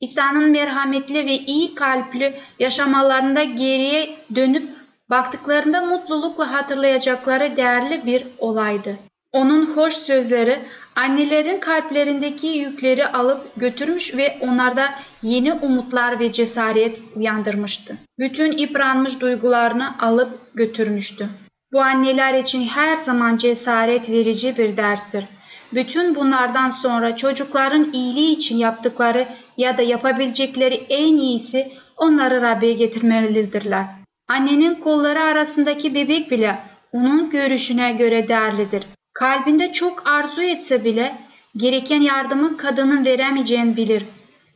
İsa'nın 0.01 0.51
merhametli 0.51 1.25
ve 1.25 1.33
iyi 1.37 1.75
kalpli 1.75 2.39
yaşamalarında 2.59 3.43
geriye 3.43 4.15
dönüp 4.35 4.69
baktıklarında 5.09 5.81
mutlulukla 5.81 6.53
hatırlayacakları 6.53 7.57
değerli 7.57 8.05
bir 8.05 8.23
olaydı. 8.37 8.97
Onun 9.31 9.65
hoş 9.65 9.93
sözleri 9.93 10.59
annelerin 10.95 11.59
kalplerindeki 11.59 12.47
yükleri 12.47 13.07
alıp 13.07 13.55
götürmüş 13.57 14.17
ve 14.17 14.37
onlarda 14.41 14.89
yeni 15.21 15.53
umutlar 15.53 16.19
ve 16.19 16.31
cesaret 16.31 17.01
uyandırmıştı. 17.15 17.97
Bütün 18.19 18.57
yıpranmış 18.57 19.19
duygularını 19.19 19.99
alıp 19.99 20.55
götürmüştü. 20.55 21.29
Bu 21.73 21.81
anneler 21.81 22.33
için 22.33 22.67
her 22.67 22.97
zaman 22.97 23.37
cesaret 23.37 24.09
verici 24.09 24.57
bir 24.57 24.77
derstir. 24.77 25.25
Bütün 25.73 26.15
bunlardan 26.15 26.69
sonra 26.69 27.15
çocukların 27.15 27.91
iyiliği 27.93 28.31
için 28.31 28.57
yaptıkları 28.57 29.27
ya 29.57 29.77
da 29.77 29.81
yapabilecekleri 29.81 30.83
en 30.89 31.17
iyisi 31.17 31.71
onları 31.97 32.41
Rab'be 32.41 32.73
getirmelidirler. 32.73 33.85
Annenin 34.27 34.75
kolları 34.75 35.23
arasındaki 35.23 35.95
bebek 35.95 36.31
bile 36.31 36.57
onun 36.91 37.29
görüşüne 37.29 37.91
göre 37.91 38.27
değerlidir. 38.27 38.83
Kalbinde 39.13 39.73
çok 39.73 40.07
arzu 40.07 40.41
etse 40.41 40.83
bile 40.83 41.15
gereken 41.57 42.01
yardımı 42.01 42.57
kadının 42.57 43.05
veremeyeceğini 43.05 43.77
bilir. 43.77 44.03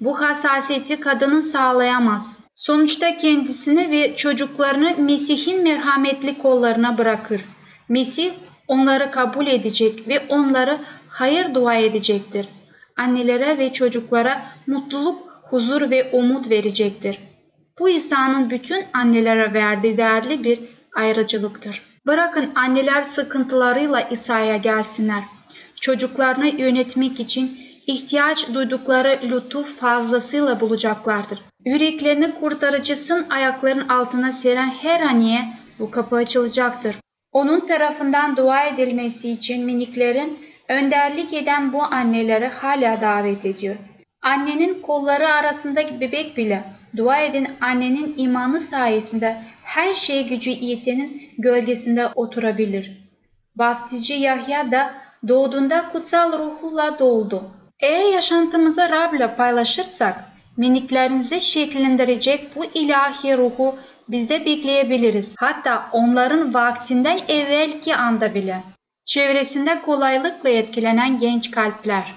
Bu 0.02 0.22
hassasiyeti 0.22 1.00
kadının 1.00 1.42
sağlayamaz. 1.42 2.32
Sonuçta 2.56 3.18
kendisini 3.18 3.92
ve 3.92 4.16
çocuklarını 4.16 4.96
Mesih'in 4.98 5.64
merhametli 5.64 6.38
kollarına 6.38 6.98
bırakır. 6.98 7.42
Mesih 7.90 8.32
onları 8.68 9.12
kabul 9.12 9.48
edecek 9.48 10.08
ve 10.08 10.24
onları 10.30 10.80
hayır 11.10 11.56
dua 11.56 11.76
edecektir. 11.76 12.48
Annelere 12.98 13.58
ve 13.58 13.74
çocuklara 13.74 14.42
mutluluk, 14.68 15.44
huzur 15.50 15.90
ve 15.90 16.10
umut 16.12 16.50
verecektir. 16.50 17.18
Bu 17.80 17.90
İsa'nın 17.90 18.50
bütün 18.50 18.86
annelere 18.94 19.54
verdiği 19.54 19.98
değerli 19.98 20.44
bir 20.44 20.60
ayrıcılıktır. 20.96 21.82
Bırakın 22.08 22.50
anneler 22.56 23.04
sıkıntılarıyla 23.04 24.02
İsa'ya 24.02 24.58
gelsinler. 24.58 25.24
Çocuklarını 25.82 26.48
yönetmek 26.48 27.20
için 27.20 27.60
ihtiyaç 27.88 28.54
duydukları 28.54 29.20
lütuf 29.24 29.80
fazlasıyla 29.80 30.60
bulacaklardır. 30.60 31.40
Yüreklerini 31.66 32.36
kurtarıcısın 32.40 33.26
ayaklarının 33.30 33.88
altına 33.88 34.32
seren 34.32 34.70
her 34.82 35.02
anneye 35.02 35.42
bu 35.80 35.92
kapı 35.92 36.16
açılacaktır. 36.16 36.96
Onun 37.32 37.60
tarafından 37.60 38.38
dua 38.38 38.66
edilmesi 38.66 39.32
için 39.32 39.66
miniklerin 39.66 40.40
önderlik 40.72 41.34
eden 41.34 41.74
bu 41.74 41.84
anneleri 41.84 42.48
hala 42.48 43.02
davet 43.02 43.46
ediyor. 43.46 43.76
Annenin 44.22 44.82
kolları 44.82 45.30
arasındaki 45.30 46.02
bebek 46.02 46.38
bile 46.38 46.64
dua 46.98 47.18
eden 47.20 47.48
annenin 47.62 48.14
imanı 48.18 48.62
sayesinde 48.62 49.38
her 49.64 49.94
şeye 49.94 50.22
gücü 50.22 50.50
yetenin 50.50 51.30
gölgesinde 51.38 52.08
oturabilir. 52.08 53.02
Vaftizci 53.58 54.14
Yahya 54.14 54.72
da 54.72 54.94
doğduğunda 55.28 55.92
kutsal 55.92 56.40
ruhla 56.40 57.00
doldu. 57.00 57.44
Eğer 57.80 58.14
yaşantımızı 58.14 58.90
Rab'la 58.90 59.36
paylaşırsak, 59.36 60.16
miniklerinizi 60.58 61.42
şekillendirecek 61.42 62.56
bu 62.56 62.66
ilahi 62.66 63.38
ruhu 63.38 63.76
bizde 64.10 64.46
bekleyebiliriz. 64.46 65.36
Hatta 65.38 65.90
onların 65.92 66.54
vaktinden 66.54 67.20
evvelki 67.28 67.96
anda 67.96 68.34
bile. 68.34 68.64
Çevresinde 69.06 69.82
kolaylıkla 69.82 70.50
etkilenen 70.50 71.20
genç 71.20 71.52
kalpler. 71.52 72.14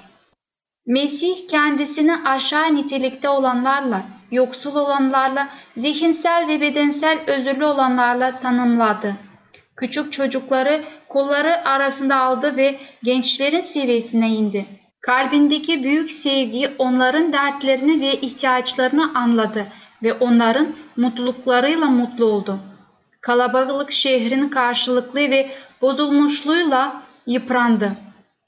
Mesih 0.87 1.49
kendisini 1.49 2.17
aşağı 2.27 2.75
nitelikte 2.75 3.29
olanlarla, 3.29 4.03
yoksul 4.31 4.77
olanlarla, 4.77 5.49
zihinsel 5.77 6.49
ve 6.49 6.61
bedensel 6.61 7.19
özürlü 7.27 7.65
olanlarla 7.65 8.41
tanımladı. 8.41 9.17
Küçük 9.77 10.13
çocukları 10.13 10.85
kolları 11.09 11.69
arasında 11.69 12.17
aldı 12.17 12.57
ve 12.57 12.79
gençlerin 13.03 13.61
seviyesine 13.61 14.29
indi. 14.29 14.67
Kalbindeki 15.01 15.85
büyük 15.85 16.11
sevgi 16.11 16.71
onların 16.79 17.33
dertlerini 17.33 18.01
ve 18.01 18.21
ihtiyaçlarını 18.21 19.11
anladı 19.15 19.67
ve 20.03 20.13
onların 20.13 20.67
mutluluklarıyla 20.97 21.87
mutlu 21.87 22.25
oldu. 22.25 22.59
Kalabalık 23.21 23.93
şehrin 23.93 24.49
karşılıklı 24.49 25.21
ve 25.21 25.51
bozulmuşluğuyla 25.85 27.03
yıprandı. 27.27 27.93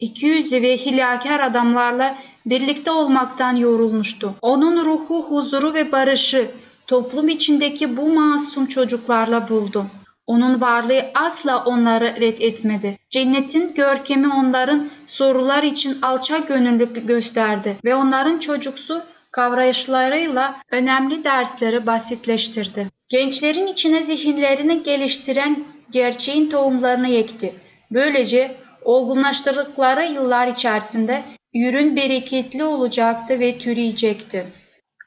İkiyüzlü 0.00 0.62
ve 0.62 0.76
hilakar 0.76 1.40
adamlarla 1.40 2.19
birlikte 2.47 2.90
olmaktan 2.90 3.57
yorulmuştu. 3.57 4.35
Onun 4.43 4.85
ruhu 4.85 5.23
huzuru 5.23 5.75
ve 5.75 5.93
barışı 5.93 6.50
toplum 6.87 7.28
içindeki 7.28 7.97
bu 7.97 8.14
masum 8.14 8.66
çocuklarla 8.66 9.49
buldu. 9.49 9.87
Onun 10.26 10.61
varlığı 10.61 11.05
asla 11.14 11.64
onları 11.64 12.21
red 12.21 12.38
etmedi. 12.38 12.99
Cennetin 13.11 13.75
görkemi 13.75 14.35
onların 14.35 14.88
sorular 15.07 15.62
için 15.62 15.99
alçak 16.02 16.49
gönüllülük 16.49 17.09
gösterdi 17.09 17.76
ve 17.85 17.95
onların 17.95 18.38
çocuksu 18.38 19.02
kavrayışlarıyla 19.31 20.57
önemli 20.71 21.25
dersleri 21.25 21.87
basitleştirdi. 21.87 22.87
Gençlerin 23.09 23.66
içine 23.66 24.02
zihinlerini 24.02 24.83
geliştiren 24.83 25.64
gerçeğin 25.90 26.50
tohumlarını 26.50 27.09
ekti. 27.09 27.55
Böylece 27.90 28.57
olgunlaştırdıkları 28.83 30.05
yıllar 30.05 30.49
içerisinde 30.49 31.23
ürün 31.55 31.97
bereketli 31.97 32.64
olacaktı 32.64 33.40
ve 33.40 33.59
türeyecekti. 33.59 34.47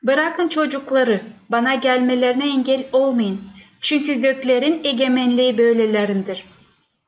Bırakın 0.04 0.48
çocukları, 0.48 1.22
bana 1.50 1.76
gelmelerine 1.76 2.48
engel 2.48 2.84
olmayın. 2.94 3.42
Çünkü 3.82 4.22
göklerin 4.22 4.82
egemenliği 4.84 5.58
böylelerindir. 5.58 6.46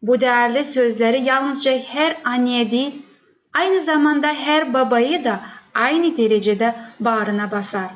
Bu 0.01 0.21
değerli 0.21 0.63
sözleri 0.63 1.23
yalnızca 1.23 1.71
her 1.71 2.17
anneye 2.23 2.71
değil, 2.71 3.01
aynı 3.53 3.81
zamanda 3.81 4.27
her 4.27 4.73
babayı 4.73 5.23
da 5.23 5.39
aynı 5.73 6.17
derecede 6.17 6.75
bağrına 6.99 7.51
basar. 7.51 7.89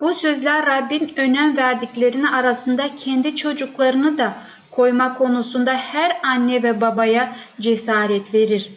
Bu 0.00 0.14
sözler 0.14 0.66
Rabbin 0.66 1.12
önem 1.16 1.56
verdiklerinin 1.56 2.24
arasında 2.24 2.94
kendi 2.96 3.36
çocuklarını 3.36 4.18
da 4.18 4.34
koyma 4.76 5.18
konusunda 5.18 5.74
her 5.74 6.16
anne 6.22 6.62
ve 6.62 6.80
babaya 6.80 7.36
cesaret 7.60 8.34
verir. 8.34 8.70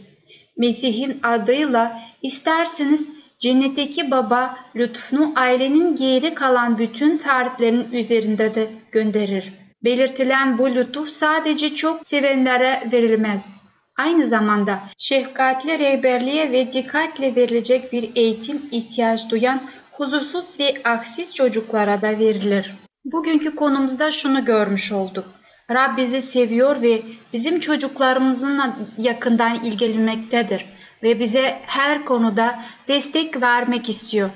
Mesih'in 0.58 1.20
adıyla 1.24 2.00
isterseniz 2.22 3.12
cennetteki 3.40 4.12
baba 4.12 4.58
lütfunu 4.76 5.34
ailenin 5.36 5.96
geri 5.96 6.34
kalan 6.34 6.78
bütün 6.78 7.18
fertlerin 7.18 7.92
üzerinde 7.92 8.56
de 8.56 8.70
gönderir. 8.92 9.54
Belirtilen 9.84 10.58
bu 10.58 10.76
lütuf 10.76 11.10
sadece 11.10 11.76
çok 11.76 12.06
sevenlere 12.06 12.84
verilmez. 12.92 13.50
Aynı 13.98 14.26
zamanda 14.26 14.80
şefkatli 14.98 15.80
rehberliğe 15.80 16.52
ve 16.52 16.74
dikkatle 16.74 17.36
verilecek 17.36 17.94
bir 17.94 18.10
eğitim 18.16 18.62
ihtiyaç 18.72 19.30
duyan 19.30 19.62
huzursuz 19.92 20.60
ve 20.60 20.74
aksiz 20.84 21.36
çocuklara 21.36 22.02
da 22.02 22.20
verilir. 22.20 22.76
Bugünkü 23.06 23.56
konumuzda 23.56 24.12
şunu 24.12 24.46
görmüş 24.46 24.92
olduk. 24.92 25.37
Rab 25.72 25.98
bizi 25.98 26.22
seviyor 26.22 26.82
ve 26.82 27.02
bizim 27.34 27.60
çocuklarımızla 27.60 28.78
yakından 28.98 29.64
ilgilenmektedir 29.64 30.66
ve 31.04 31.20
bize 31.20 31.62
her 31.66 32.06
konuda 32.06 32.60
destek 32.88 33.42
vermek 33.42 33.90
istiyor. 33.90 34.30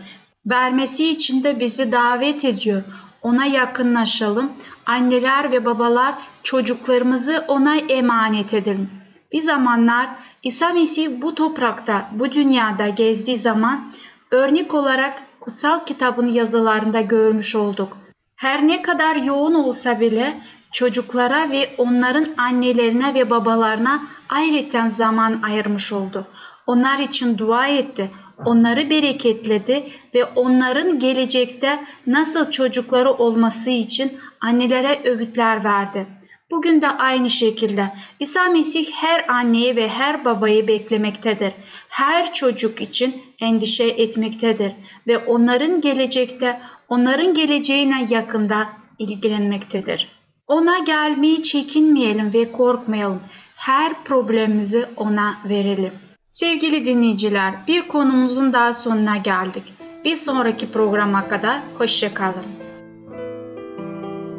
Vermesi 0.46 1.10
için 1.10 1.44
de 1.44 1.60
bizi 1.60 1.92
davet 1.92 2.46
ediyor. 2.46 2.84
Ona 3.22 3.46
yakınlaşalım. 3.46 4.52
Anneler 4.86 5.52
ve 5.52 5.66
babalar 5.66 6.16
çocuklarımızı 6.44 7.46
ona 7.48 7.76
emanet 7.76 8.54
edelim. 8.54 8.90
Bir 9.32 9.42
zamanlar 9.42 10.08
İsa 10.44 10.74
Mesih 10.74 11.22
bu 11.22 11.36
toprakta, 11.36 12.10
bu 12.12 12.32
dünyada 12.32 12.90
gezdiği 12.90 13.38
zaman 13.38 13.92
örnek 14.32 14.74
olarak 14.74 15.14
kutsal 15.40 15.86
kitabın 15.86 16.28
yazılarında 16.28 17.02
görmüş 17.02 17.56
olduk. 17.56 17.98
Her 18.36 18.68
ne 18.68 18.82
kadar 18.82 19.16
yoğun 19.16 19.54
olsa 19.54 20.00
bile 20.00 20.38
çocuklara 20.72 21.50
ve 21.50 21.70
onların 21.78 22.28
annelerine 22.38 23.14
ve 23.14 23.30
babalarına 23.30 24.02
ayrıca 24.30 24.90
zaman 24.90 25.40
ayırmış 25.44 25.94
oldu. 25.94 26.28
Onlar 26.68 27.00
için 27.00 27.38
dua 27.38 27.68
etti, 27.68 28.10
onları 28.46 28.90
bereketledi 28.90 29.84
ve 30.14 30.26
onların 30.26 31.00
gelecekte 31.00 31.80
nasıl 32.08 32.52
çocukları 32.52 33.12
olması 33.12 33.70
için 33.70 34.18
annelere 34.42 35.02
öğütler 35.04 35.64
verdi. 35.64 36.06
Bugün 36.52 36.82
de 36.82 36.90
aynı 36.90 37.30
şekilde 37.30 37.94
İsa 38.20 38.50
Mesih 38.50 38.92
her 38.92 39.26
anneyi 39.28 39.76
ve 39.76 39.90
her 39.90 40.26
babayı 40.26 40.68
beklemektedir. 40.68 41.54
Her 41.90 42.34
çocuk 42.34 42.82
için 42.82 43.22
endişe 43.40 43.84
etmektedir 43.84 44.72
ve 45.08 45.18
onların 45.18 45.82
gelecekte 45.82 46.60
onların 46.90 47.34
geleceğine 47.34 48.06
yakında 48.10 48.68
ilgilenmektedir. 49.00 50.21
Ona 50.52 50.80
gelmeyi 50.80 51.44
çekinmeyelim 51.44 52.34
ve 52.34 52.52
korkmayalım. 52.52 53.20
Her 53.56 54.04
problemimizi 54.04 54.86
ona 54.98 55.34
verelim. 55.50 55.94
Sevgili 56.32 56.86
dinleyiciler, 56.86 57.54
bir 57.68 57.88
konumuzun 57.88 58.54
daha 58.54 58.74
sonuna 58.74 59.18
geldik. 59.18 59.74
Bir 60.06 60.16
sonraki 60.16 60.72
programa 60.72 61.28
kadar 61.28 61.62
hoşçakalın. 61.78 62.46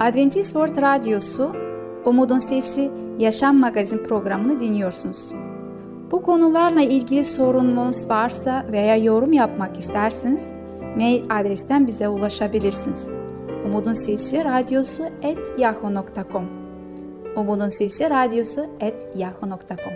Adventist 0.01 0.53
World 0.53 0.83
Radyosu, 0.83 1.57
Umutun 2.05 2.39
Sesi 2.39 2.91
Yaşam 3.19 3.57
Magazin 3.57 4.05
programını 4.05 4.61
dinliyorsunuz. 4.61 5.33
Bu 6.11 6.23
konularla 6.23 6.81
ilgili 6.81 7.25
sorununuz 7.25 8.09
varsa 8.09 8.67
veya 8.73 8.97
yorum 8.97 9.33
yapmak 9.33 9.79
isterseniz 9.79 10.53
mail 10.97 11.25
adresten 11.31 11.87
bize 11.87 12.09
ulaşabilirsiniz. 12.09 13.22
Umutun 13.65 13.93
Sesi 13.93 14.45
Radyosu 14.45 15.03
et 15.23 15.39
yahoo.com 15.59 16.49
Umutun 17.37 17.69
Sesi 17.69 18.11
Radyosu 18.11 18.67
et 18.81 18.95
yahoo.com 19.17 19.93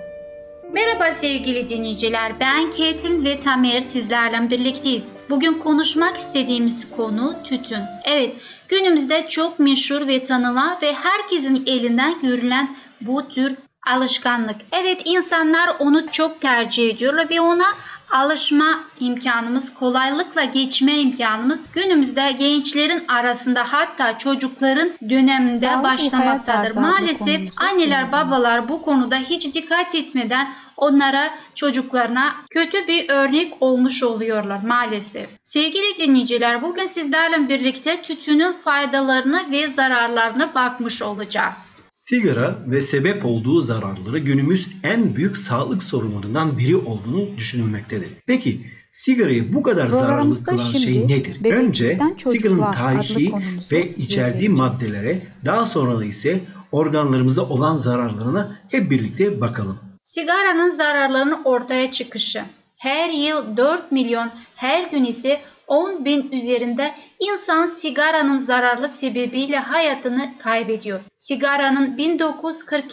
Merhaba 0.72 1.10
sevgili 1.12 1.68
dinleyiciler. 1.68 2.32
Ben 2.40 2.70
Ketrin 2.70 3.24
ve 3.24 3.40
Tamer 3.40 3.80
sizlerle 3.80 4.50
birlikteyiz. 4.50 5.12
Bugün 5.30 5.54
konuşmak 5.54 6.16
istediğimiz 6.16 6.90
konu 6.90 7.34
tütün. 7.44 7.82
Evet, 8.04 8.34
günümüzde 8.68 9.28
çok 9.28 9.58
meşhur 9.58 10.08
ve 10.08 10.24
tanınan 10.24 10.76
ve 10.82 10.92
herkesin 10.92 11.62
elinden 11.66 12.20
görülen 12.22 12.76
bu 13.00 13.28
tür 13.28 13.56
alışkanlık. 13.86 14.56
Evet, 14.72 15.02
insanlar 15.04 15.70
onu 15.78 16.10
çok 16.10 16.40
tercih 16.40 16.90
ediyorlar 16.90 17.30
ve 17.30 17.40
ona 17.40 17.66
alışma 18.10 18.80
imkanımız, 19.00 19.74
kolaylıkla 19.74 20.44
geçme 20.44 20.92
imkanımız 20.92 21.66
günümüzde 21.72 22.32
gençlerin 22.38 23.04
arasında 23.08 23.64
hatta 23.72 24.18
çocukların 24.18 24.90
döneminde 25.10 25.66
Sağlıklı 25.66 25.82
başlamaktadır. 25.82 26.74
Maalesef 26.74 27.38
konusu 27.38 27.64
anneler, 27.64 28.12
babalar 28.12 28.68
bu 28.68 28.82
konuda 28.82 29.16
hiç 29.16 29.54
dikkat 29.54 29.94
etmeden 29.94 30.54
onlara 30.76 31.30
çocuklarına 31.54 32.34
kötü 32.50 32.86
bir 32.86 33.08
örnek 33.08 33.54
olmuş 33.60 34.02
oluyorlar 34.02 34.60
maalesef. 34.62 35.28
Sevgili 35.42 35.98
dinleyiciler 35.98 36.62
bugün 36.62 36.86
sizlerle 36.86 37.48
birlikte 37.48 38.02
tütünün 38.02 38.52
faydalarını 38.52 39.50
ve 39.50 39.68
zararlarını 39.68 40.54
bakmış 40.54 41.02
olacağız. 41.02 41.85
Sigara 42.08 42.54
ve 42.66 42.82
sebep 42.82 43.24
olduğu 43.24 43.60
zararları 43.60 44.18
günümüz 44.18 44.68
en 44.82 45.16
büyük 45.16 45.38
sağlık 45.38 45.82
sorunlarından 45.82 46.58
biri 46.58 46.76
olduğunu 46.76 47.36
düşünülmektedir. 47.36 48.08
Peki 48.26 48.60
sigarayı 48.90 49.54
bu 49.54 49.62
kadar 49.62 49.88
zararlı 49.88 50.44
kılan 50.44 50.72
şey 50.72 51.08
nedir? 51.08 51.52
Önce 51.52 51.98
sigaranın 52.18 52.72
tarihi 52.72 53.32
ve 53.72 53.94
içerdiği 53.94 54.48
maddelere 54.48 55.22
daha 55.44 55.66
sonra 55.66 56.04
ise 56.04 56.40
organlarımıza 56.72 57.42
olan 57.42 57.76
zararlarına 57.76 58.58
hep 58.68 58.90
birlikte 58.90 59.40
bakalım. 59.40 59.78
Sigaranın 60.02 60.70
zararlarının 60.70 61.44
ortaya 61.44 61.92
çıkışı. 61.92 62.42
Her 62.76 63.10
yıl 63.10 63.56
4 63.56 63.92
milyon, 63.92 64.30
her 64.54 64.90
gün 64.90 65.04
ise 65.04 65.40
10 65.66 66.04
bin 66.04 66.32
üzerinde 66.32 66.92
insan 67.20 67.66
sigaranın 67.66 68.38
zararlı 68.38 68.88
sebebiyle 68.88 69.58
hayatını 69.58 70.28
kaybediyor. 70.38 71.00
Sigaranın 71.16 71.96
1940. 71.96 72.84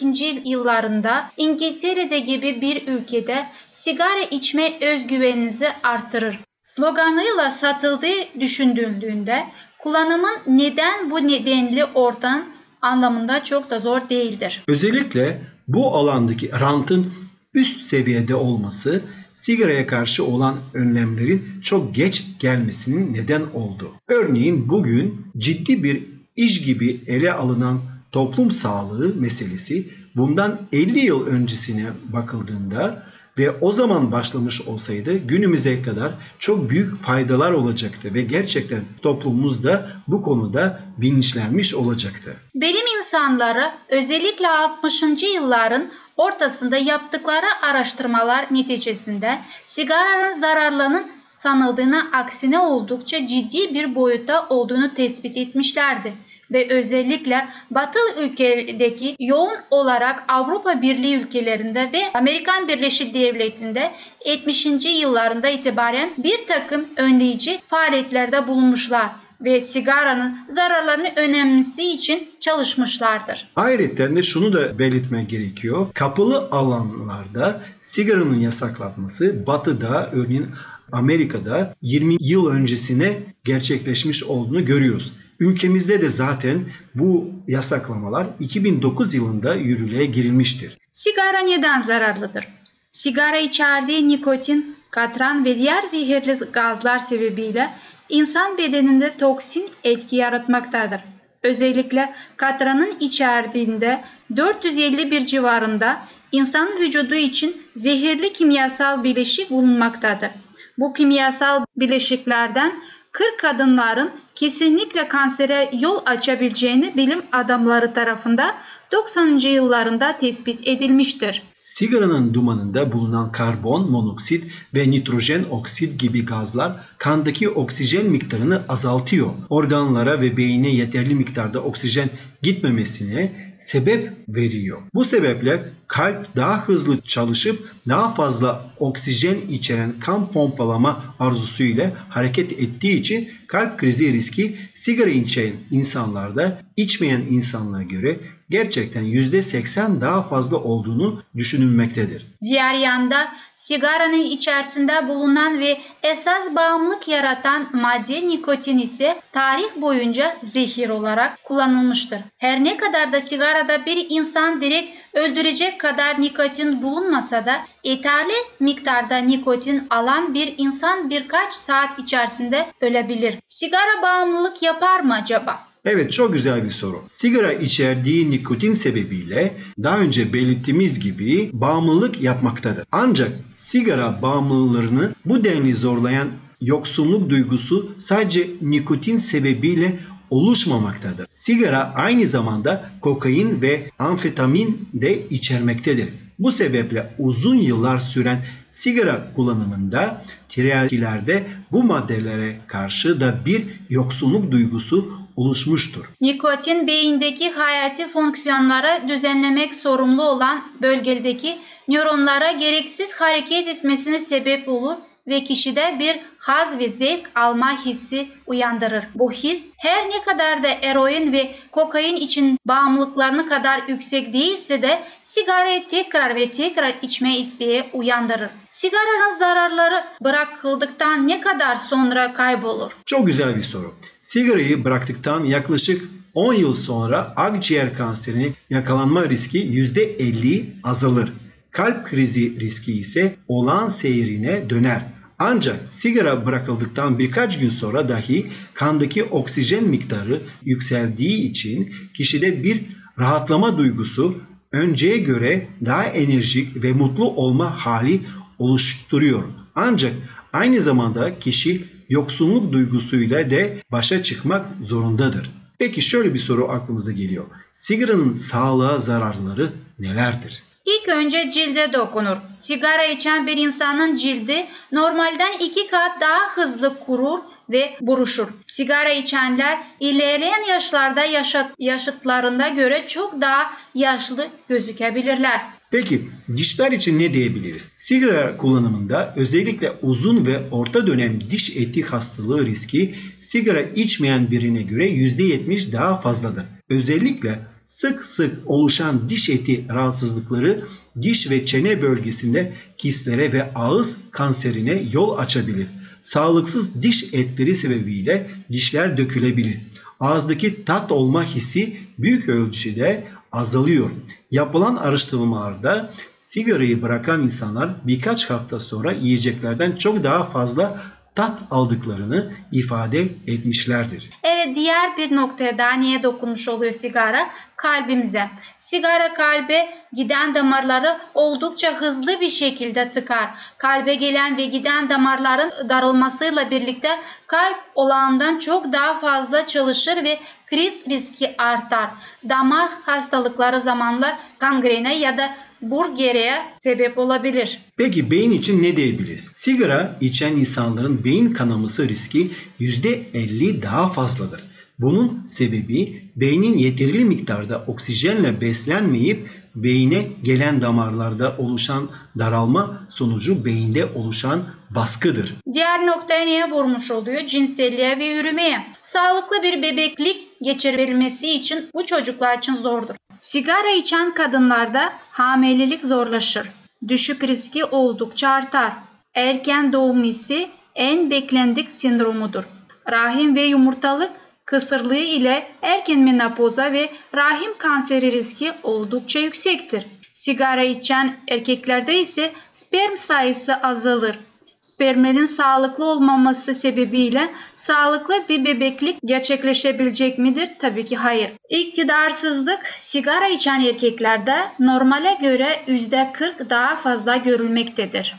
yıllarında 0.44 1.30
İngiltere'de 1.36 2.18
gibi 2.18 2.60
bir 2.60 2.88
ülkede 2.88 3.46
sigara 3.70 4.22
içme 4.30 4.72
özgüveninizi 4.80 5.68
artırır. 5.82 6.38
Sloganıyla 6.62 7.50
satıldığı 7.50 8.40
düşünüldüğünde 8.40 9.44
kullanımın 9.78 10.36
neden 10.46 11.10
bu 11.10 11.28
nedenli 11.28 11.84
ortadan 11.84 12.44
anlamında 12.82 13.44
çok 13.44 13.70
da 13.70 13.80
zor 13.80 14.08
değildir. 14.08 14.62
Özellikle 14.68 15.40
bu 15.68 15.96
alandaki 15.96 16.50
rantın 16.60 17.12
üst 17.54 17.80
seviyede 17.80 18.34
olması 18.34 19.02
sigaraya 19.34 19.86
karşı 19.86 20.24
olan 20.24 20.56
önlemlerin 20.74 21.60
çok 21.62 21.94
geç 21.94 22.24
gelmesinin 22.38 23.14
neden 23.14 23.42
oldu. 23.54 23.92
Örneğin 24.08 24.68
bugün 24.68 25.26
ciddi 25.38 25.82
bir 25.82 26.02
iş 26.36 26.64
gibi 26.64 27.00
ele 27.06 27.32
alınan 27.32 27.80
toplum 28.12 28.50
sağlığı 28.50 29.14
meselesi 29.14 29.88
bundan 30.16 30.60
50 30.72 30.98
yıl 30.98 31.26
öncesine 31.26 31.86
bakıldığında 32.12 33.06
ve 33.38 33.50
o 33.60 33.72
zaman 33.72 34.12
başlamış 34.12 34.60
olsaydı 34.60 35.18
günümüze 35.18 35.82
kadar 35.82 36.12
çok 36.38 36.70
büyük 36.70 37.02
faydalar 37.02 37.52
olacaktı 37.52 38.14
ve 38.14 38.22
gerçekten 38.22 38.80
toplumumuz 39.02 39.64
da 39.64 39.90
bu 40.08 40.22
konuda 40.22 40.80
bilinçlenmiş 40.98 41.74
olacaktı. 41.74 42.36
Bilim 42.54 42.86
insanları 42.98 43.72
özellikle 43.88 44.48
60. 44.48 45.02
yılların 45.34 45.90
ortasında 46.16 46.76
yaptıkları 46.76 47.46
araştırmalar 47.62 48.46
neticesinde 48.50 49.38
sigaranın 49.64 50.34
zararlarının 50.34 51.06
sanıldığına 51.26 52.06
aksine 52.12 52.58
oldukça 52.58 53.26
ciddi 53.26 53.74
bir 53.74 53.94
boyutta 53.94 54.48
olduğunu 54.48 54.94
tespit 54.94 55.36
etmişlerdi 55.36 56.12
ve 56.52 56.68
özellikle 56.70 57.48
batılı 57.70 58.22
ülkedeki 58.22 59.16
yoğun 59.20 59.56
olarak 59.70 60.24
Avrupa 60.28 60.82
Birliği 60.82 61.16
ülkelerinde 61.16 61.90
ve 61.92 62.00
Amerikan 62.14 62.68
Birleşik 62.68 63.14
Devleti'nde 63.14 63.90
70. 64.26 64.66
yıllarında 65.00 65.48
itibaren 65.48 66.10
bir 66.18 66.46
takım 66.46 66.84
önleyici 66.96 67.60
faaliyetlerde 67.68 68.46
bulunmuşlar 68.46 69.10
ve 69.40 69.60
sigaranın 69.60 70.38
zararlarını 70.48 71.12
önemlisi 71.16 71.92
için 71.92 72.28
çalışmışlardır. 72.40 73.48
Ayrıca 73.56 74.16
de 74.16 74.22
şunu 74.22 74.52
da 74.52 74.78
belirtmek 74.78 75.30
gerekiyor. 75.30 75.86
Kapalı 75.94 76.48
alanlarda 76.50 77.62
sigaranın 77.80 78.40
yasaklanması 78.40 79.46
batıda 79.46 80.10
örneğin 80.12 80.46
Amerika'da 80.92 81.74
20 81.82 82.16
yıl 82.20 82.46
öncesine 82.46 83.16
gerçekleşmiş 83.44 84.24
olduğunu 84.24 84.64
görüyoruz. 84.64 85.12
Ülkemizde 85.40 86.00
de 86.00 86.08
zaten 86.08 86.60
bu 86.94 87.30
yasaklamalar 87.48 88.26
2009 88.40 89.14
yılında 89.14 89.54
yürürlüğe 89.54 90.06
girilmiştir. 90.06 90.78
Sigara 90.92 91.38
neden 91.38 91.80
zararlıdır? 91.80 92.48
Sigara 92.92 93.38
içerdiği 93.38 94.08
nikotin, 94.08 94.76
katran 94.90 95.44
ve 95.44 95.58
diğer 95.58 95.82
zehirli 95.82 96.38
gazlar 96.52 96.98
sebebiyle 96.98 97.70
insan 98.08 98.58
bedeninde 98.58 99.16
toksin 99.18 99.70
etki 99.84 100.16
yaratmaktadır. 100.16 101.00
Özellikle 101.42 102.14
katranın 102.36 102.96
içerdiğinde 103.00 104.00
451 104.36 105.26
civarında 105.26 105.98
insan 106.32 106.68
vücudu 106.80 107.14
için 107.14 107.56
zehirli 107.76 108.32
kimyasal 108.32 109.04
bileşik 109.04 109.50
bulunmaktadır. 109.50 110.30
Bu 110.78 110.92
kimyasal 110.92 111.64
bileşiklerden 111.76 112.72
40 113.12 113.40
kadınların 113.40 114.10
kesinlikle 114.34 115.08
kansere 115.08 115.70
yol 115.72 116.02
açabileceğini 116.06 116.96
bilim 116.96 117.22
adamları 117.32 117.94
tarafından 117.94 118.54
90. 118.92 119.38
yıllarında 119.38 120.18
tespit 120.18 120.68
edilmiştir. 120.68 121.42
Sigaranın 121.52 122.34
dumanında 122.34 122.92
bulunan 122.92 123.32
karbon 123.32 123.90
monoksit 123.90 124.44
ve 124.74 124.90
nitrojen 124.90 125.44
oksit 125.50 126.00
gibi 126.00 126.24
gazlar 126.24 126.72
kandaki 126.98 127.48
oksijen 127.48 128.06
miktarını 128.06 128.62
azaltıyor. 128.68 129.28
Organlara 129.48 130.20
ve 130.20 130.36
beyine 130.36 130.74
yeterli 130.74 131.14
miktarda 131.14 131.60
oksijen 131.60 132.10
gitmemesine 132.42 133.54
sebep 133.58 134.12
veriyor. 134.28 134.78
Bu 134.94 135.04
sebeple 135.04 135.72
kalp 135.88 136.36
daha 136.36 136.68
hızlı 136.68 137.00
çalışıp 137.00 137.70
daha 137.88 138.14
fazla 138.14 138.70
oksijen 138.78 139.36
içeren 139.50 139.92
kan 140.00 140.32
pompalama 140.32 141.14
arzusu 141.18 141.62
ile 141.62 141.92
hareket 142.08 142.52
ettiği 142.52 142.96
için 142.96 143.28
kalp 143.46 143.78
krizi 143.78 144.12
riski 144.12 144.56
sigara 144.74 145.10
içen 145.10 145.52
insanlarda 145.70 146.62
içmeyen 146.76 147.20
insanlara 147.20 147.82
göre 147.82 148.20
gerçekten 148.50 149.04
%80 149.04 150.00
daha 150.00 150.22
fazla 150.22 150.56
olduğunu 150.56 151.22
düşünülmektedir. 151.36 152.26
Diğer 152.44 152.74
yanda 152.74 153.28
sigaranın 153.54 154.22
içerisinde 154.22 155.08
bulunan 155.08 155.58
ve 155.58 155.78
esas 156.02 156.54
bağımlılık 156.54 157.08
yaratan 157.08 157.68
madde 157.72 158.28
nikotin 158.28 158.78
ise 158.78 159.16
tarih 159.32 159.76
boyunca 159.76 160.36
zehir 160.42 160.88
olarak 160.88 161.44
kullanılmıştır. 161.44 162.18
Her 162.38 162.64
ne 162.64 162.76
kadar 162.76 163.12
da 163.12 163.20
sigarada 163.20 163.86
bir 163.86 164.06
insan 164.08 164.60
direkt 164.60 164.98
öldürecek 165.14 165.80
kadar 165.80 166.20
nikotin 166.20 166.82
bulunmasa 166.82 167.46
da 167.46 167.60
yeterli 167.84 168.34
miktarda 168.60 169.16
nikotin 169.16 169.86
alan 169.90 170.34
bir 170.34 170.54
insan 170.58 171.10
birkaç 171.10 171.52
saat 171.52 171.98
içerisinde 171.98 172.66
ölebilir. 172.80 173.38
Sigara 173.46 174.02
bağımlılık 174.02 174.62
yapar 174.62 175.00
mı 175.00 175.14
acaba? 175.14 175.73
Evet 175.84 176.12
çok 176.12 176.32
güzel 176.32 176.64
bir 176.64 176.70
soru. 176.70 177.02
Sigara 177.06 177.52
içerdiği 177.52 178.30
nikotin 178.30 178.72
sebebiyle 178.72 179.52
daha 179.82 179.98
önce 179.98 180.32
belirttiğimiz 180.32 181.00
gibi 181.00 181.50
bağımlılık 181.52 182.20
yapmaktadır. 182.20 182.86
Ancak 182.92 183.32
sigara 183.52 184.22
bağımlılarını 184.22 185.14
bu 185.24 185.44
denli 185.44 185.74
zorlayan 185.74 186.28
yoksunluk 186.60 187.30
duygusu 187.30 187.94
sadece 187.98 188.46
nikotin 188.62 189.18
sebebiyle 189.18 189.98
oluşmamaktadır. 190.30 191.26
Sigara 191.30 191.92
aynı 191.94 192.26
zamanda 192.26 192.90
kokain 193.00 193.62
ve 193.62 193.90
amfetamin 193.98 194.88
de 194.94 195.28
içermektedir. 195.28 196.08
Bu 196.38 196.52
sebeple 196.52 197.14
uzun 197.18 197.58
yıllar 197.58 197.98
süren 197.98 198.38
sigara 198.68 199.32
kullanımında 199.36 200.24
tiryakilerde 200.48 201.44
bu 201.72 201.82
maddelere 201.82 202.60
karşı 202.66 203.20
da 203.20 203.34
bir 203.46 203.66
yoksunluk 203.90 204.50
duygusu 204.50 205.23
oluşmuştur. 205.36 206.04
Nikotin 206.20 206.86
beyindeki 206.86 207.50
hayati 207.50 208.08
fonksiyonları 208.08 209.08
düzenlemek 209.08 209.74
sorumlu 209.74 210.22
olan 210.22 210.62
bölgedeki 210.82 211.58
nöronlara 211.88 212.52
gereksiz 212.52 213.12
hareket 213.12 213.68
etmesine 213.68 214.18
sebep 214.18 214.68
olur 214.68 214.96
ve 215.26 215.44
kişide 215.44 215.96
bir 215.98 216.20
haz 216.38 216.78
ve 216.78 216.88
zevk 216.88 217.30
alma 217.34 217.84
hissi 217.84 218.28
uyandırır. 218.46 219.04
Bu 219.14 219.32
his 219.32 219.70
her 219.76 220.10
ne 220.10 220.22
kadar 220.22 220.62
da 220.62 220.68
eroin 220.68 221.32
ve 221.32 221.54
kokain 221.72 222.16
için 222.16 222.58
bağımlılıklarına 222.66 223.48
kadar 223.48 223.82
yüksek 223.88 224.32
değilse 224.32 224.82
de 224.82 225.02
sigarayı 225.22 225.88
tekrar 225.88 226.36
ve 226.36 226.52
tekrar 226.52 226.94
içme 227.02 227.38
isteği 227.38 227.84
uyandırır. 227.92 228.50
Sigaranın 228.70 229.38
zararları 229.38 230.04
bırakıldıktan 230.24 231.28
ne 231.28 231.40
kadar 231.40 231.76
sonra 231.76 232.34
kaybolur? 232.34 232.92
Çok 233.06 233.26
güzel 233.26 233.56
bir 233.56 233.62
soru. 233.62 233.94
Sigarayı 234.20 234.84
bıraktıktan 234.84 235.44
yaklaşık 235.44 236.04
10 236.34 236.54
yıl 236.54 236.74
sonra 236.74 237.32
akciğer 237.36 237.96
kanserine 237.96 238.48
yakalanma 238.70 239.28
riski 239.28 239.58
%50 239.58 240.64
azalır. 240.84 241.32
Kalp 241.70 242.06
krizi 242.06 242.60
riski 242.60 242.92
ise 242.92 243.36
olan 243.48 243.88
seyrine 243.88 244.70
döner. 244.70 245.02
Ancak 245.38 245.88
sigara 245.88 246.46
bırakıldıktan 246.46 247.18
birkaç 247.18 247.58
gün 247.58 247.68
sonra 247.68 248.08
dahi 248.08 248.46
kandaki 248.74 249.24
oksijen 249.24 249.84
miktarı 249.84 250.42
yükseldiği 250.64 251.50
için 251.50 251.94
kişide 252.14 252.62
bir 252.62 252.80
rahatlama 253.18 253.78
duygusu 253.78 254.34
önceye 254.72 255.18
göre 255.18 255.68
daha 255.84 256.04
enerjik 256.04 256.82
ve 256.82 256.92
mutlu 256.92 257.30
olma 257.30 257.86
hali 257.86 258.20
oluşturuyor. 258.58 259.42
Ancak 259.74 260.12
aynı 260.52 260.80
zamanda 260.80 261.38
kişi 261.38 261.84
yoksunluk 262.08 262.72
duygusuyla 262.72 263.50
de 263.50 263.82
başa 263.92 264.22
çıkmak 264.22 264.66
zorundadır. 264.80 265.50
Peki 265.78 266.02
şöyle 266.02 266.34
bir 266.34 266.38
soru 266.38 266.68
aklımıza 266.70 267.12
geliyor. 267.12 267.44
Sigaranın 267.72 268.34
sağlığa 268.34 268.98
zararları 268.98 269.72
nelerdir? 269.98 270.62
İlk 270.86 271.08
önce 271.08 271.50
cilde 271.50 271.92
dokunur. 271.92 272.36
Sigara 272.56 273.04
içen 273.04 273.46
bir 273.46 273.56
insanın 273.56 274.16
cildi 274.16 274.66
normalden 274.92 275.52
iki 275.60 275.86
kat 275.86 276.20
daha 276.20 276.56
hızlı 276.56 276.98
kurur 277.06 277.38
ve 277.70 277.96
buruşur. 278.00 278.48
Sigara 278.66 279.12
içenler 279.12 279.78
ilerleyen 280.00 280.62
yaşlarda 280.68 281.24
yaşat, 281.24 281.70
yaşıtlarına 281.78 282.68
göre 282.68 283.04
çok 283.08 283.40
daha 283.40 283.70
yaşlı 283.94 284.48
gözükebilirler. 284.68 285.60
Peki 285.90 286.22
dişler 286.56 286.92
için 286.92 287.18
ne 287.18 287.32
diyebiliriz? 287.32 287.90
Sigara 287.96 288.56
kullanımında 288.56 289.34
özellikle 289.36 289.92
uzun 290.02 290.46
ve 290.46 290.70
orta 290.70 291.06
dönem 291.06 291.50
diş 291.50 291.76
eti 291.76 292.02
hastalığı 292.02 292.66
riski 292.66 293.14
sigara 293.40 293.80
içmeyen 293.80 294.50
birine 294.50 294.82
göre 294.82 295.08
%70 295.08 295.92
daha 295.92 296.20
fazladır. 296.20 296.64
Özellikle 296.88 297.58
sık 297.86 298.24
sık 298.24 298.70
oluşan 298.70 299.28
diş 299.28 299.50
eti 299.50 299.84
rahatsızlıkları 299.88 300.84
diş 301.22 301.50
ve 301.50 301.66
çene 301.66 302.02
bölgesinde 302.02 302.72
kistlere 302.98 303.52
ve 303.52 303.74
ağız 303.74 304.18
kanserine 304.30 305.02
yol 305.12 305.38
açabilir. 305.38 305.86
Sağlıksız 306.20 307.02
diş 307.02 307.34
etleri 307.34 307.74
sebebiyle 307.74 308.50
dişler 308.72 309.16
dökülebilir. 309.16 309.80
Ağızdaki 310.20 310.84
tat 310.84 311.12
olma 311.12 311.44
hissi 311.44 311.96
büyük 312.18 312.48
ölçüde 312.48 313.24
azalıyor. 313.52 314.10
Yapılan 314.50 314.96
araştırmalarda 314.96 316.10
sigarayı 316.38 317.02
bırakan 317.02 317.42
insanlar 317.42 317.90
birkaç 318.04 318.50
hafta 318.50 318.80
sonra 318.80 319.12
yiyeceklerden 319.12 319.96
çok 319.96 320.24
daha 320.24 320.44
fazla 320.44 321.02
tat 321.34 321.60
aldıklarını 321.70 322.52
ifade 322.72 323.28
etmişlerdir. 323.46 324.30
Diğer 324.74 325.16
bir 325.16 325.36
noktaya 325.36 325.78
daha 325.78 325.92
niye 325.92 326.22
dokunmuş 326.22 326.68
oluyor 326.68 326.92
sigara? 326.92 327.46
Kalbimize. 327.76 328.48
Sigara 328.76 329.34
kalbe 329.34 329.88
giden 330.12 330.54
damarları 330.54 331.18
oldukça 331.34 331.92
hızlı 331.92 332.40
bir 332.40 332.50
şekilde 332.50 333.12
tıkar. 333.12 333.48
Kalbe 333.78 334.14
gelen 334.14 334.56
ve 334.56 334.64
giden 334.64 335.08
damarların 335.08 335.88
darılmasıyla 335.88 336.70
birlikte 336.70 337.18
kalp 337.46 337.76
olağandan 337.94 338.58
çok 338.58 338.92
daha 338.92 339.14
fazla 339.14 339.66
çalışır 339.66 340.24
ve 340.24 340.38
kriz 340.66 341.08
riski 341.08 341.54
artar. 341.58 342.08
Damar 342.48 342.90
hastalıkları 343.06 343.80
zamanla 343.80 344.38
kangrene 344.58 345.14
ya 345.14 345.38
da 345.38 345.50
burgereye 345.90 346.62
sebep 346.78 347.18
olabilir. 347.18 347.78
Peki 347.96 348.30
beyin 348.30 348.50
için 348.50 348.82
ne 348.82 348.96
diyebiliriz? 348.96 349.48
Sigara 349.52 350.16
içen 350.20 350.52
insanların 350.52 351.24
beyin 351.24 351.52
kanaması 351.52 352.08
riski 352.08 352.50
%50 352.80 353.82
daha 353.82 354.08
fazladır. 354.08 354.60
Bunun 354.98 355.44
sebebi 355.44 356.22
beynin 356.36 356.78
yeterli 356.78 357.24
miktarda 357.24 357.84
oksijenle 357.86 358.60
beslenmeyip 358.60 359.50
beyine 359.74 360.22
gelen 360.42 360.80
damarlarda 360.80 361.56
oluşan 361.58 362.08
daralma 362.38 363.06
sonucu 363.08 363.64
beyinde 363.64 364.06
oluşan 364.14 364.62
baskıdır. 364.90 365.54
Diğer 365.74 366.06
noktaya 366.06 366.44
niye 366.44 366.70
vurmuş 366.70 367.10
oluyor? 367.10 367.46
Cinselliğe 367.46 368.18
ve 368.18 368.24
yürümeye. 368.24 368.82
Sağlıklı 369.02 369.62
bir 369.62 369.82
bebeklik 369.82 370.46
geçirebilmesi 370.62 371.50
için 371.50 371.88
bu 371.94 372.06
çocuklar 372.06 372.58
için 372.58 372.74
zordur. 372.74 373.14
Sigara 373.40 373.90
içen 373.90 374.34
kadınlarda 374.34 375.12
hamilelik 375.30 376.04
zorlaşır. 376.04 376.70
Düşük 377.08 377.44
riski 377.44 377.84
oldukça 377.84 378.48
artar. 378.48 378.92
Erken 379.34 379.92
doğum 379.92 380.24
ise 380.24 380.68
en 380.94 381.30
beklendik 381.30 381.90
sindromudur. 381.90 382.64
Rahim 383.10 383.56
ve 383.56 383.62
yumurtalık 383.62 384.30
kısırlığı 384.64 385.16
ile 385.16 385.66
erken 385.82 386.20
menopoza 386.20 386.92
ve 386.92 387.10
rahim 387.34 387.78
kanseri 387.78 388.32
riski 388.32 388.72
oldukça 388.82 389.38
yüksektir. 389.38 390.04
Sigara 390.32 390.82
içen 390.82 391.36
erkeklerde 391.48 392.20
ise 392.20 392.52
sperm 392.72 393.16
sayısı 393.16 393.74
azalır. 393.74 394.38
Spermlerin 394.84 395.46
sağlıklı 395.46 396.04
olmaması 396.04 396.74
sebebiyle 396.74 397.50
sağlıklı 397.76 398.34
bir 398.48 398.64
bebeklik 398.64 399.18
gerçekleşebilecek 399.24 400.38
midir? 400.38 400.70
Tabii 400.78 401.04
ki 401.04 401.16
hayır. 401.16 401.50
İktidarsızlık 401.68 402.80
sigara 402.98 403.48
içen 403.48 403.80
erkeklerde 403.80 404.54
normale 404.80 405.38
göre 405.40 405.68
%40 405.88 406.70
daha 406.70 406.96
fazla 406.96 407.36
görülmektedir. 407.36 408.34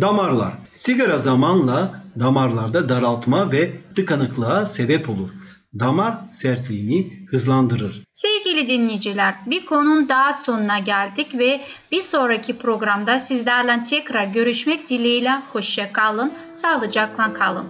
Damarlar. 0.00 0.52
Sigara 0.70 1.18
zamanla 1.18 1.90
damarlarda 2.20 2.88
daraltma 2.88 3.52
ve 3.52 3.70
tıkanıklığa 3.96 4.66
sebep 4.66 5.10
olur. 5.10 5.39
Damar 5.78 6.14
sertliğini 6.30 7.26
hızlandırır. 7.30 8.04
Sevgili 8.12 8.68
dinleyiciler, 8.68 9.34
bir 9.46 9.66
konunun 9.66 10.08
daha 10.08 10.32
sonuna 10.32 10.78
geldik 10.78 11.38
ve 11.38 11.60
bir 11.92 12.02
sonraki 12.02 12.58
programda 12.58 13.18
sizlerle 13.18 13.84
tekrar 13.84 14.24
görüşmek 14.24 14.88
dileğiyle 14.88 15.30
hoşça 15.52 15.92
kalın, 15.92 16.32
sağlıcakla 16.54 17.32
kalın. 17.32 17.66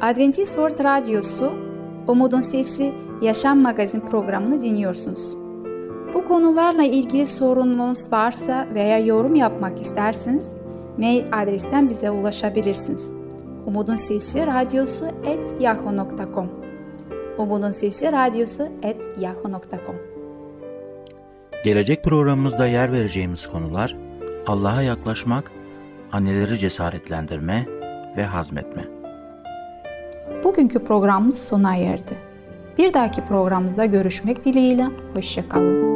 Adventist 0.00 0.50
World 0.50 0.84
Radyosu, 0.84 1.52
Umutun 2.06 2.40
Sesi 2.40 2.94
Yaşam 3.22 3.58
Magazin 3.58 4.00
programını 4.00 4.62
dinliyorsunuz. 4.62 5.36
Bu 6.14 6.24
konularla 6.24 6.82
ilgili 6.82 7.26
sorununuz 7.26 8.12
varsa 8.12 8.66
veya 8.74 8.98
yorum 8.98 9.34
yapmak 9.34 9.80
isterseniz 9.80 10.56
mail 10.98 11.24
adresten 11.32 11.90
bize 11.90 12.10
ulaşabilirsiniz. 12.10 13.15
Umutun 13.66 13.94
Sesi 13.94 14.46
Radyosu 14.46 15.06
et 15.24 15.54
yahoo.com 15.60 16.48
Umutun 17.38 17.70
Sesi 17.70 18.12
Radyosu 18.12 18.68
et 18.82 18.96
yahoo.com 19.20 19.96
Gelecek 21.64 22.04
programımızda 22.04 22.66
yer 22.66 22.92
vereceğimiz 22.92 23.46
konular 23.46 23.96
Allah'a 24.46 24.82
yaklaşmak, 24.82 25.52
anneleri 26.12 26.58
cesaretlendirme 26.58 27.66
ve 28.16 28.24
hazmetme. 28.24 28.82
Bugünkü 30.44 30.84
programımız 30.84 31.46
sona 31.46 31.76
erdi. 31.76 32.18
Bir 32.78 32.94
dahaki 32.94 33.24
programımızda 33.24 33.84
görüşmek 33.84 34.44
dileğiyle, 34.44 34.86
hoşçakalın. 35.14 35.95